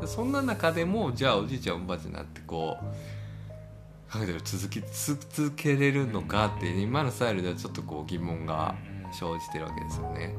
[0.01, 8.75] でそんな中でもじゃあおじいちゃんおばあちゃんになってこう考えてる続き続けれるのかって今のスタイルではちょっとこう疑問が
[9.15, 10.35] 生じてるわけですよね。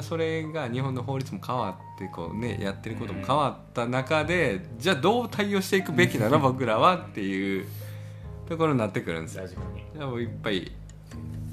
[0.00, 7.66] それが日本の法律も変わってこう、ね、やってることも変わった中でじゃあどう対応していくべきなの僕らはっていう
[8.48, 10.20] ところになってくるんですよ。
[10.20, 10.72] いっぱい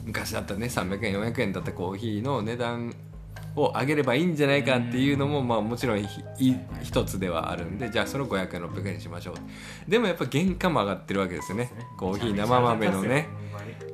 [0.05, 2.95] 昔だったらね300円400円だったコーヒーの値段
[3.64, 6.05] を上げればいいんじゃないかっていうのも、まあ、もちろん
[6.82, 9.89] 一つではあるんでじゃあその500円600円にしましょう。
[9.89, 11.72] でもやっぱ原価も上がってるわけですよね。
[11.97, 13.28] コーヒー生豆のね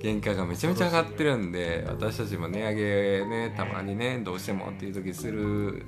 [0.02, 5.86] 原価がめちゃめちゃ上がってるんで私たちも値上げねたまにねどうしてもっていう時する。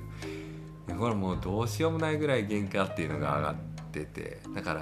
[0.96, 3.54] これもうどうしようもないぐらい原価っていうのが上がっ
[3.92, 4.74] ててだか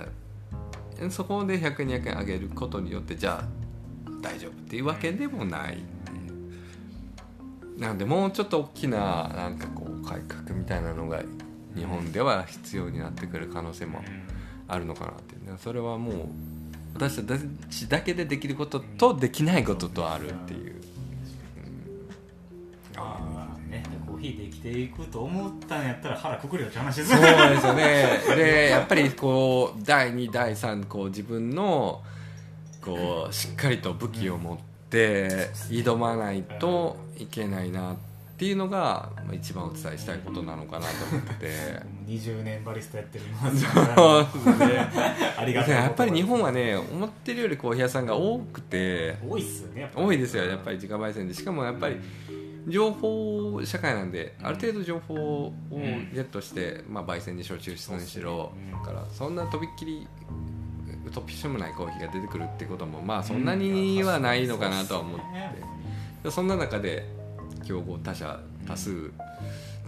[1.01, 3.67] らそこで100円200円上げることによってじゃあ
[4.23, 5.83] 大丈夫っていうわけでもない
[7.79, 11.22] なのでもうちょっと大きななんかこう改革みたいなのが
[11.74, 14.03] 日本では必要になってくる可能性も
[14.66, 15.51] あるのかなっていう。
[15.51, 16.14] ねそれはもう
[16.95, 17.35] 私た
[17.68, 20.77] ちだけでできることとできないこととあるっていう、
[22.97, 27.11] ああねコーヒーで生きていくと思ったんやったら腹くくれよって話です。
[27.11, 28.20] そうですよね。
[28.35, 32.03] でやっぱりこう第2第3こう自分の
[32.81, 34.59] こうしっかりと武器を持っ
[34.91, 37.97] て挑まないといけないな
[38.37, 41.34] っていうのがまあ一番お伝えしたいことなのかなと思って。
[41.34, 41.97] て。
[42.07, 44.89] 20年バリスタやってるそうですね。
[45.39, 49.16] ありがたいやっぱり日本はね思ってるよりコーヒー屋さんが多くて。
[49.26, 51.34] 多いっすよね多いですよやっぱり自家焙煎で。
[51.34, 51.97] しかもやっぱり
[52.68, 58.70] 情報社会なんである程度情報をゲットして、まあ、焙煎にしろ抽出にしろうん。
[58.70, 60.07] だからそんなとびっきり
[61.11, 65.27] 突飛してもないコーヒーが出てくるってこともまあそんなにはないのかなとは思って。
[66.25, 67.07] でそんな中で
[67.65, 69.11] 競合他社多数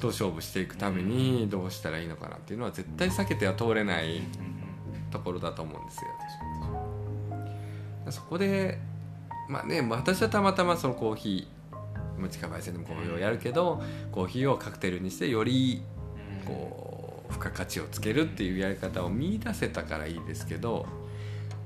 [0.00, 4.22] と勝負していくためにどうしたらいいのかなっていうのは絶対避けては通れない
[5.10, 6.10] ところだと思うんですよ。
[8.10, 8.78] そこで
[9.48, 15.82] まあね私はたまたまそのコーヒー自家焙煎でもコーヒーをやるけどコーヒーをカクテルにしてより
[16.44, 20.86] こう付加価値をつけるっていうやり方を見出せたからいいですけど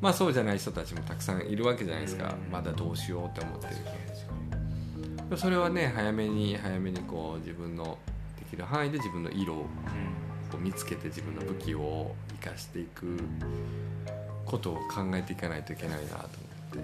[0.03, 2.35] まあそうじゃない人たちもたくさんいるわけじゃないですか。
[2.51, 3.69] まだどうしようって思って
[5.31, 7.97] るそれはね早めに早めにこう自分の
[8.37, 9.67] できる範囲で自分の色を
[10.59, 13.17] 見つけて自分の武器を生かしていく
[14.45, 14.81] ことを考
[15.15, 16.29] えていかないといけないなと思っ
[16.73, 16.79] て。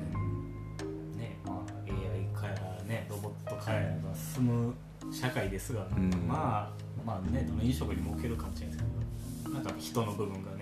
[1.19, 1.57] ねまあ
[1.87, 2.55] AI 化や
[2.87, 4.75] ねロボット化やが進む
[5.13, 6.11] 社会ですが、うん。
[6.27, 6.73] まあ
[7.05, 8.89] まあねどの飲食にも置けるかもしれないです
[9.43, 10.58] けどなんか人の部分がね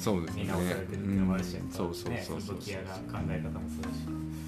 [0.00, 0.42] そうですね。
[0.44, 4.40] 見直されてるっていうのもあるし、うんそうそうそうそう考え方もするし、えー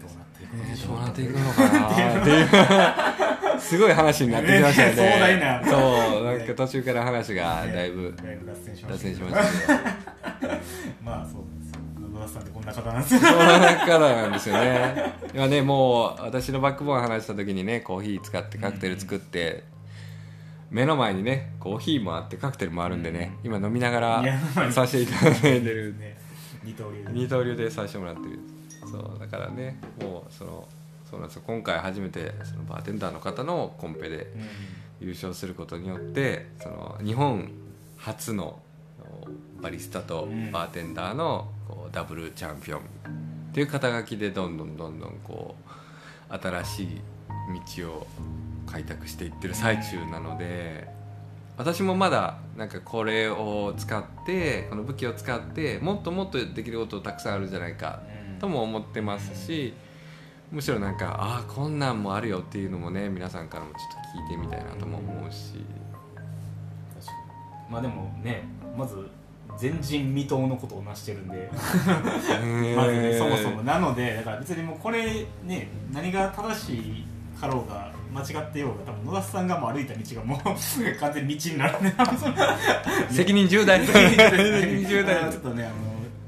[0.00, 3.60] どうなっていくのでしょうどうなっていくのかなっていう。
[3.60, 8.14] すごい話になってきましたよねそうなんか途中から話がだいぶ
[8.46, 9.90] 脱線しま脱したましたけど。
[11.04, 11.80] まあそうですよ。
[12.12, 13.14] 野田さんってこんな方なんです。
[13.14, 15.12] よそんな方なんですよね。
[15.34, 19.64] 今ねもう私のバックボーン話した時にねコーヒー使ってカクテル作って、
[20.70, 26.18] 目の前にねコーヒーもあってカクテルもあるんでね、今飲みながらさせていただいてるね。
[26.62, 27.10] 二刀流で。
[27.12, 28.38] 二刀流でさせてもらってる。
[28.90, 30.68] そうだからねもうその
[31.10, 31.42] そうなんですよ。
[31.46, 34.26] 今回初めてそのバーテンダーの方のコンペで
[35.00, 37.50] 優勝することによってその日本
[37.96, 38.60] 初の
[39.60, 42.82] バリスタとバーテンダーのこうダブルチャンピオンっ
[43.52, 45.56] ていう肩書きでどんどんどんどんこ
[46.30, 46.88] う新しい
[47.76, 48.06] 道を
[48.70, 50.88] 開拓していってる最中なので
[51.56, 58.00] 私もまだなんかこれを使ってこの武器を使ってもっともっとできることたくさんあるんじゃないか
[58.38, 59.74] とも思ってますし
[60.52, 63.78] むしろなんかああこんなんもあるよっていうのもね皆さんからもちょっ
[64.12, 65.54] と聞いてみたいなとも思うし。
[67.68, 68.44] まあでもね
[68.76, 69.06] まず
[69.60, 73.62] 前人未到のことを成してるんでまずねそもそも。
[73.62, 77.04] なのでだから別にもうこれね何が正しい
[77.38, 80.38] かろうが間違ってようが多分野田さんがもう歩いた道がもう
[81.00, 82.34] 完全に道になるんで多分その
[83.10, 83.84] 責任重大。
[83.86, 85.30] 責任重大。
[85.30, 85.74] ちょっとねあの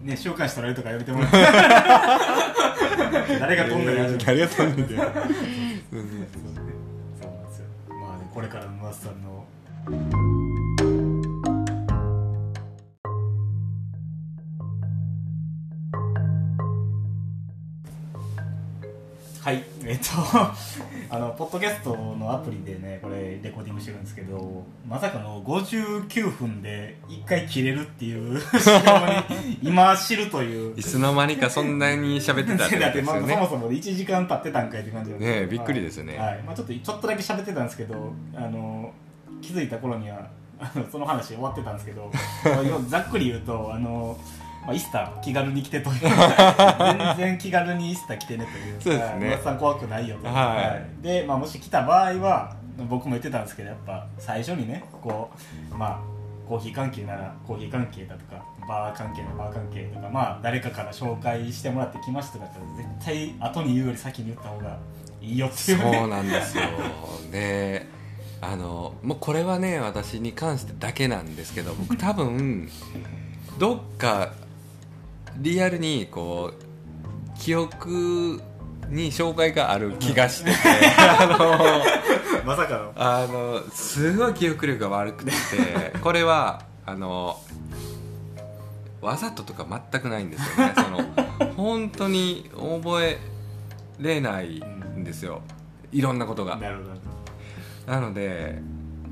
[0.05, 1.20] ね召喚したられとかやめても。
[1.20, 1.31] らっ
[3.26, 4.89] て誰が飛んだらやる誰が飛んだよ。
[5.91, 6.18] そうなんで
[7.55, 7.66] すよ。
[7.89, 9.47] まあねこれからの野田さんの
[19.43, 20.05] はいえっと
[21.12, 28.40] あのポッドキャストのアプリでねこれレコーディングしてるんですけどまさかの59分で1回切れるっていう
[29.61, 30.78] 今知るという。
[30.78, 33.34] いつの間にかそんなに喋ってたってですよね。
[33.36, 35.26] もそもで1時間経ってたんかいって感じなんで。
[35.26, 36.16] すけどねえびっくりですよね。
[36.16, 36.42] はい。
[36.44, 38.92] まあ、ちょっとちょっとだけ喋ってたんですけどあの
[39.42, 40.28] 気づいた頃には
[40.92, 42.11] その話終わってたんですけど
[42.88, 44.16] ざっくり言うとあの、
[44.62, 46.00] まあ、イスター気軽に来てという。
[47.16, 48.80] 全然気軽にイスター来てねという。
[48.80, 49.26] そうですね。
[49.26, 51.02] 皆さん怖くないよと、はい。
[51.02, 55.30] で、まあ、もし来た場合は僕も言ってたんですけどやっぱ最初にねこ
[55.72, 56.00] うまあ
[56.48, 64.78] コーヒー関係ならコーヒー関係だとかバー関係ならバー関係とかまあ誰かから紹介してもらって来ましたとか絶対後に言うより先に言った方が
[65.20, 65.98] いいよっていうね。
[65.98, 66.62] そうなんですよ。
[67.30, 67.86] で
[68.42, 72.70] あのもうこれはね私に関してだけなんですけど僕多分
[73.58, 74.32] どっか
[75.37, 78.43] リアルにこう記憶
[78.89, 80.57] に障害がある気がしてて。
[80.99, 82.93] あの まさかの。
[82.97, 85.33] あのすごい記憶力が悪くて。
[86.03, 87.39] これはあの
[89.01, 90.72] わざととか全くないんですよね。
[90.74, 93.18] その本当に覚え
[93.99, 94.62] れない
[94.97, 95.43] んですよ。
[95.93, 96.57] いろんなことが。
[96.57, 97.93] なるほど。
[97.93, 98.61] なので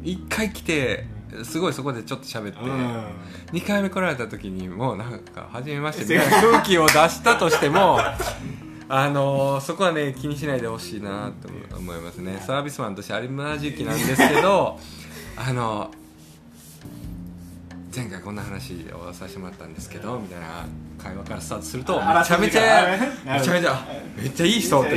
[0.03, 1.07] 一回来て
[1.45, 3.05] すごいそこでちょっと喋って、うん。
[3.53, 7.99] 2回目来られた時にもうなんか初めましてみたいな 空気を出したとしても
[8.91, 12.43] あのそこはね気にしないでほしいなと思いますね。
[12.47, 14.79] サービスマンとしてありま時期なんですけど
[15.37, 15.91] あの
[17.95, 20.67] 前回こんな話をさせてもらったんですけどみたいな
[21.03, 22.63] 会話からスタートするとめあちゃめちゃ
[23.25, 23.87] めちゃめちゃ
[24.17, 24.97] めっちゃいい人って。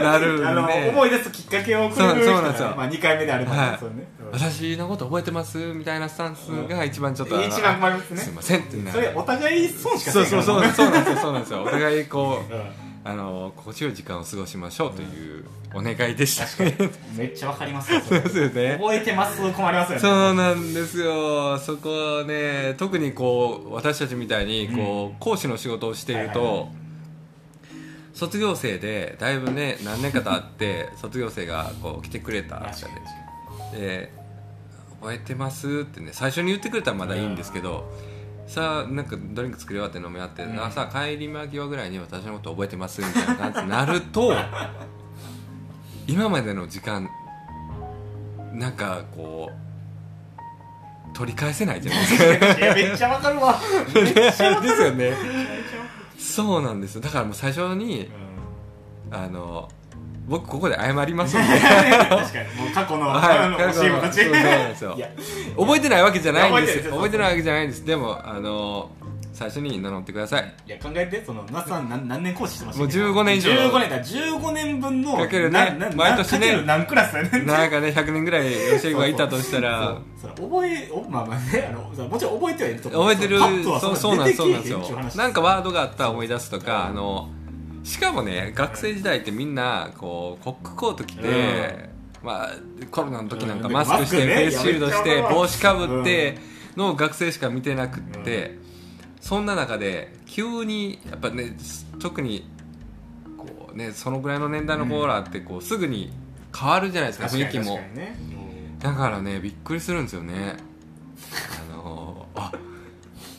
[0.00, 0.46] なる
[0.90, 3.78] 思い出すきっかけをくれる人まあ、2回目であればね、はい。
[4.32, 5.58] 私のこと覚えてます？
[5.58, 8.20] みたいなスタンスが一番ちょっと一番困りますね。
[8.20, 11.62] すいませんってなそれお互い損しかそうそうそうう、そうなんですよそうなんですよ。
[11.64, 15.04] お互いこう うんあの心地よい時間を過ごしましょうとい
[15.40, 16.64] うお願いでした、
[17.16, 18.20] めっちゃわかりますよそれ。
[18.20, 18.78] そうですよね。
[18.80, 20.00] 覚えてます困りますよね。
[20.00, 21.56] そうなんですよ。
[21.58, 26.68] そこはね特にこう私たちみたいにこう、講師の仕事をしていると、はいはいはい。
[28.14, 32.88] 卒業生でだいぶね何年か経って 卒業生がこう来てくれた確か
[33.72, 33.78] に。
[33.80, 34.12] で
[35.00, 37.88] 覚えてますってね最初に言ってくれたらまだいいんですけど、
[38.46, 40.60] さあなんかドリンク作り終わって飲み終わって、うん。
[40.62, 44.32] あさあ帰り間際ぐらいに私のこと覚えてますみたいな感じになると
[46.06, 47.08] 今までの時間
[48.52, 49.66] なんかこう
[51.16, 52.74] 取り返せないじゃないですか。
[52.74, 53.58] めっちゃわかるわ。
[53.94, 55.14] ですよね。
[56.18, 57.00] そうなんですよ。
[57.00, 58.10] だからもう最初にる
[59.10, 59.68] あの
[60.26, 62.10] 僕ここで謝ります 確か
[62.42, 62.60] に。
[62.60, 63.38] もう過去の、はい。
[63.38, 64.98] あの教え子たちそうなんですよ。
[65.56, 67.84] 覚えてないわけじゃないんです覚えてないわけじゃないんです。
[67.84, 68.90] でもあの
[69.32, 70.54] 最初に名乗ってください。
[70.66, 73.52] いや考えてその那須さん何何年講師してましたもう15年以上。
[73.52, 73.98] 15年だ。
[73.98, 76.62] 15年分のかけるね毎年ね。
[76.66, 77.46] 何クラスやねん。
[77.46, 78.50] なんかね100年ぐらい
[78.82, 79.98] 教え子がいたとしたら。
[80.20, 83.14] そ覚えおまあまあねあのもちろん覚えてはいると思う。
[83.14, 83.38] 覚えてる。
[83.78, 84.80] そうそうなんですそうなんですよ。
[85.14, 87.28] なんかワードがあったら思い出すとかあの
[87.86, 91.88] しかもね学生時代ってみんなこうコックコート着て、
[92.20, 92.50] まあ、
[92.90, 93.72] コロナの時なんかうん。
[93.72, 96.36] マスクしてフェイスシールドして帽子かぶって
[96.76, 98.58] の学生しか見てなくって、
[99.20, 101.56] そんな中で急にやっぱね
[102.00, 102.50] 特に
[103.38, 106.12] こうねそのぐらいの年代の子らってこうすぐに
[106.54, 107.78] 変わるじゃないですか雰囲気も。
[108.80, 110.56] だからねびっくりするんですよね。
[111.70, 112.50] あのあ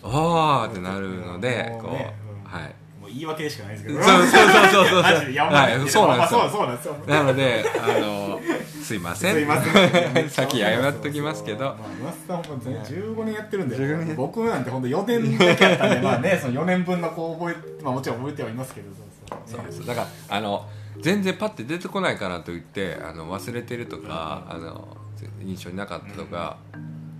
[0.03, 2.75] あーってなるのでこう、はい
[3.07, 4.03] もう言い訳でしかないですけど。
[4.03, 5.01] そうそうそうそうそう。
[5.01, 6.39] マジでやばはいそうなんですよ。
[6.39, 6.95] まあそうなんですよ。
[7.07, 8.39] なのであの
[8.83, 9.33] すいません。
[9.33, 10.29] すいません。
[10.29, 11.59] 先謝っときますけど。
[11.59, 14.15] まあマスターもね15年やってるんで15年。
[14.15, 19.57] 僕なんて本当4年だけやったんでまあねその4年分のこう覚えまあ もちろん覚えてはいますけどそうそう。
[19.57, 20.67] そうですだからあの
[21.01, 24.97] 全然パッて出てこないからといってあの忘れてるとか、あの
[25.43, 26.57] 印象になかったとか、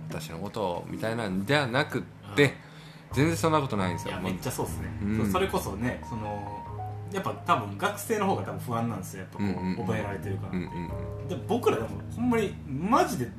[0.08, 2.02] 私のことみたいなんではなくっ
[2.34, 2.56] て、
[3.12, 5.32] 全然そんなことないんですよめっちゃそうですね、うん。
[5.32, 6.64] それこそねその
[7.12, 9.76] やっぱ多分学生の方が多分不安なんですよやっぱこう、うんうんうん。
[9.76, 13.30] 覚えられてるから、うんうんで僕らでもほんまにマジで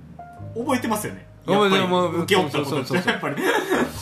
[0.55, 1.27] 覚えてますよね。
[1.47, 3.09] やっぱり受け負ったことって。
[3.09, 3.35] やっぱり。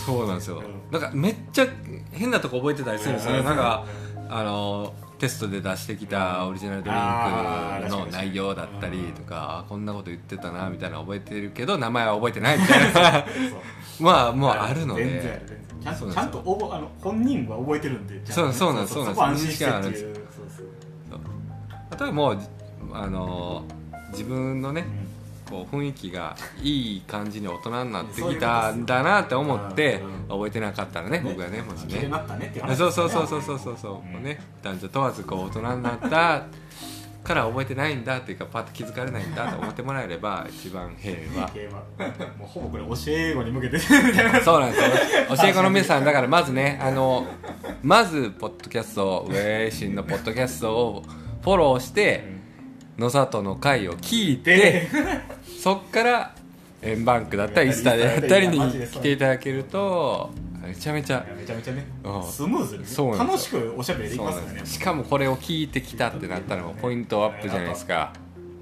[0.05, 0.91] そうなんですよ、うん。
[0.91, 1.68] だからめっちゃ
[2.11, 3.86] 変なとこ覚えてたりするんですよ、うんなんか
[4.30, 13.26] あのテストで出してきたオリジナルドリンクの内容だったりとか、あこんなこと言ってたなみたいなの覚えてるけど名前は覚えてないみたいな。
[13.99, 15.41] まあもうあるので。
[15.84, 16.41] ちゃんと
[16.72, 18.74] あの本人は覚えてるんでちゃんとねそうそう。
[18.74, 18.93] なんです。
[18.93, 19.01] そ
[19.65, 19.70] う。
[19.70, 20.05] なんです
[21.89, 22.39] あとはもう
[22.93, 23.63] あの
[24.11, 25.07] 自分のねうん
[25.50, 32.10] こう雰囲気がいい感じに大人になってきたんだなって思ってうん覚えてなかったらね僕はねもしね。
[32.76, 34.39] そうそうそうそうそうそうそう、ね。
[34.62, 36.45] 男女問わずこう大人になった
[37.24, 41.48] から覚えてないんだっていうかパッと気づかれないんだと思ってもらえれば一番平和。
[42.38, 43.78] もうほぼこれ教え子に向けて。
[43.78, 45.38] みたいなそうなんですよ。
[45.38, 47.26] 教え子の皆さんだからまずねあの
[47.84, 51.04] まずポッドキャストウェイシンのポッドキャストを
[51.41, 52.38] フォローして
[52.98, 54.89] 野里の回を聞いてで
[55.68, 56.34] そっから
[56.82, 60.30] 円バンクだったりインスタであったりに来ていただけると
[60.65, 61.86] めちゃめちゃめちゃめちゃね。
[62.05, 62.24] うん。
[62.24, 62.88] スムーズにね。
[62.88, 64.65] そう楽しくおしゃべりできますよね。
[64.65, 68.13] しかもこれを聞いてきたってなったらもうポイントアップじゃないですか。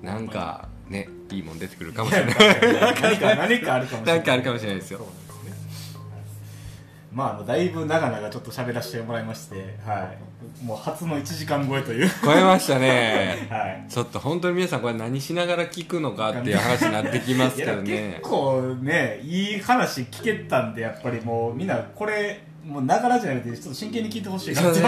[0.02, 2.36] なんかねいいもん出てくるかもしれない。
[2.36, 4.16] 何か何かあるかもしれない。
[4.16, 5.06] なんかあるかもしれないですよ
[7.16, 10.14] まああのだいぶ長々ちょっと喋らせてもらいましては
[10.62, 10.66] い。
[10.66, 12.10] もう初の1時間超えという。
[12.22, 13.48] 超えましたね。
[13.50, 13.86] はい。
[13.90, 18.18] ちょっと本当に皆さんこれ何しながら聞くのかっていう話になってきますけどね。
[18.18, 24.82] 結構ねいい話聞けたんでやっぱりもうみんなこれもうながらじゃなくてちょっと真剣に聞いてほしいなそうって。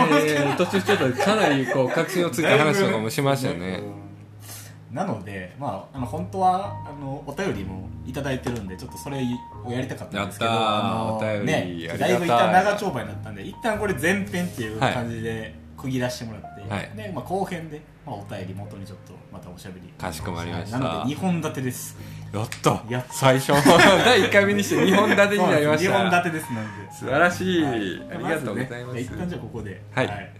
[0.58, 3.80] 途中ちょっとかなりこう確信をついた話とかもしましたよね。
[4.02, 4.07] うん
[4.92, 9.18] なので、まあ、あの本当はあのお便りもいただいてるんでちょっとそれ
[9.66, 16.92] をやりたかったんですけどあのねだいぶ一旦長丁場になったんで一旦これ前編っていうはい感じで区切らせてもらって、はい。
[16.96, 19.88] でまあ、後編で、まあ、お便り元にちょっとまたおしゃべり。
[19.90, 20.80] かしこまりました。
[20.80, 21.96] なので2本立てです。
[22.34, 22.84] やった。
[22.90, 23.54] やっ最初。
[24.04, 26.92] 第1回目にして2本立てになりまし2本た立てですなんで。
[26.92, 27.64] 素晴らしい。
[27.64, 28.96] はありがとうございます。
[28.96, 30.32] ね一旦じゃあここで、はい。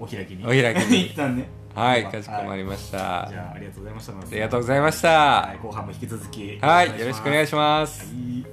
[0.00, 0.44] お開きに。
[0.44, 1.06] お開きに。
[1.14, 8.46] 一旦ねはい、かしこまりました、はい、じゃあありがとうございましたありがとうございました、はい、後半も引き続きはいよろしくお願いします、はい、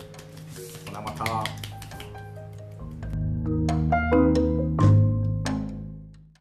[0.88, 1.44] ほなまた。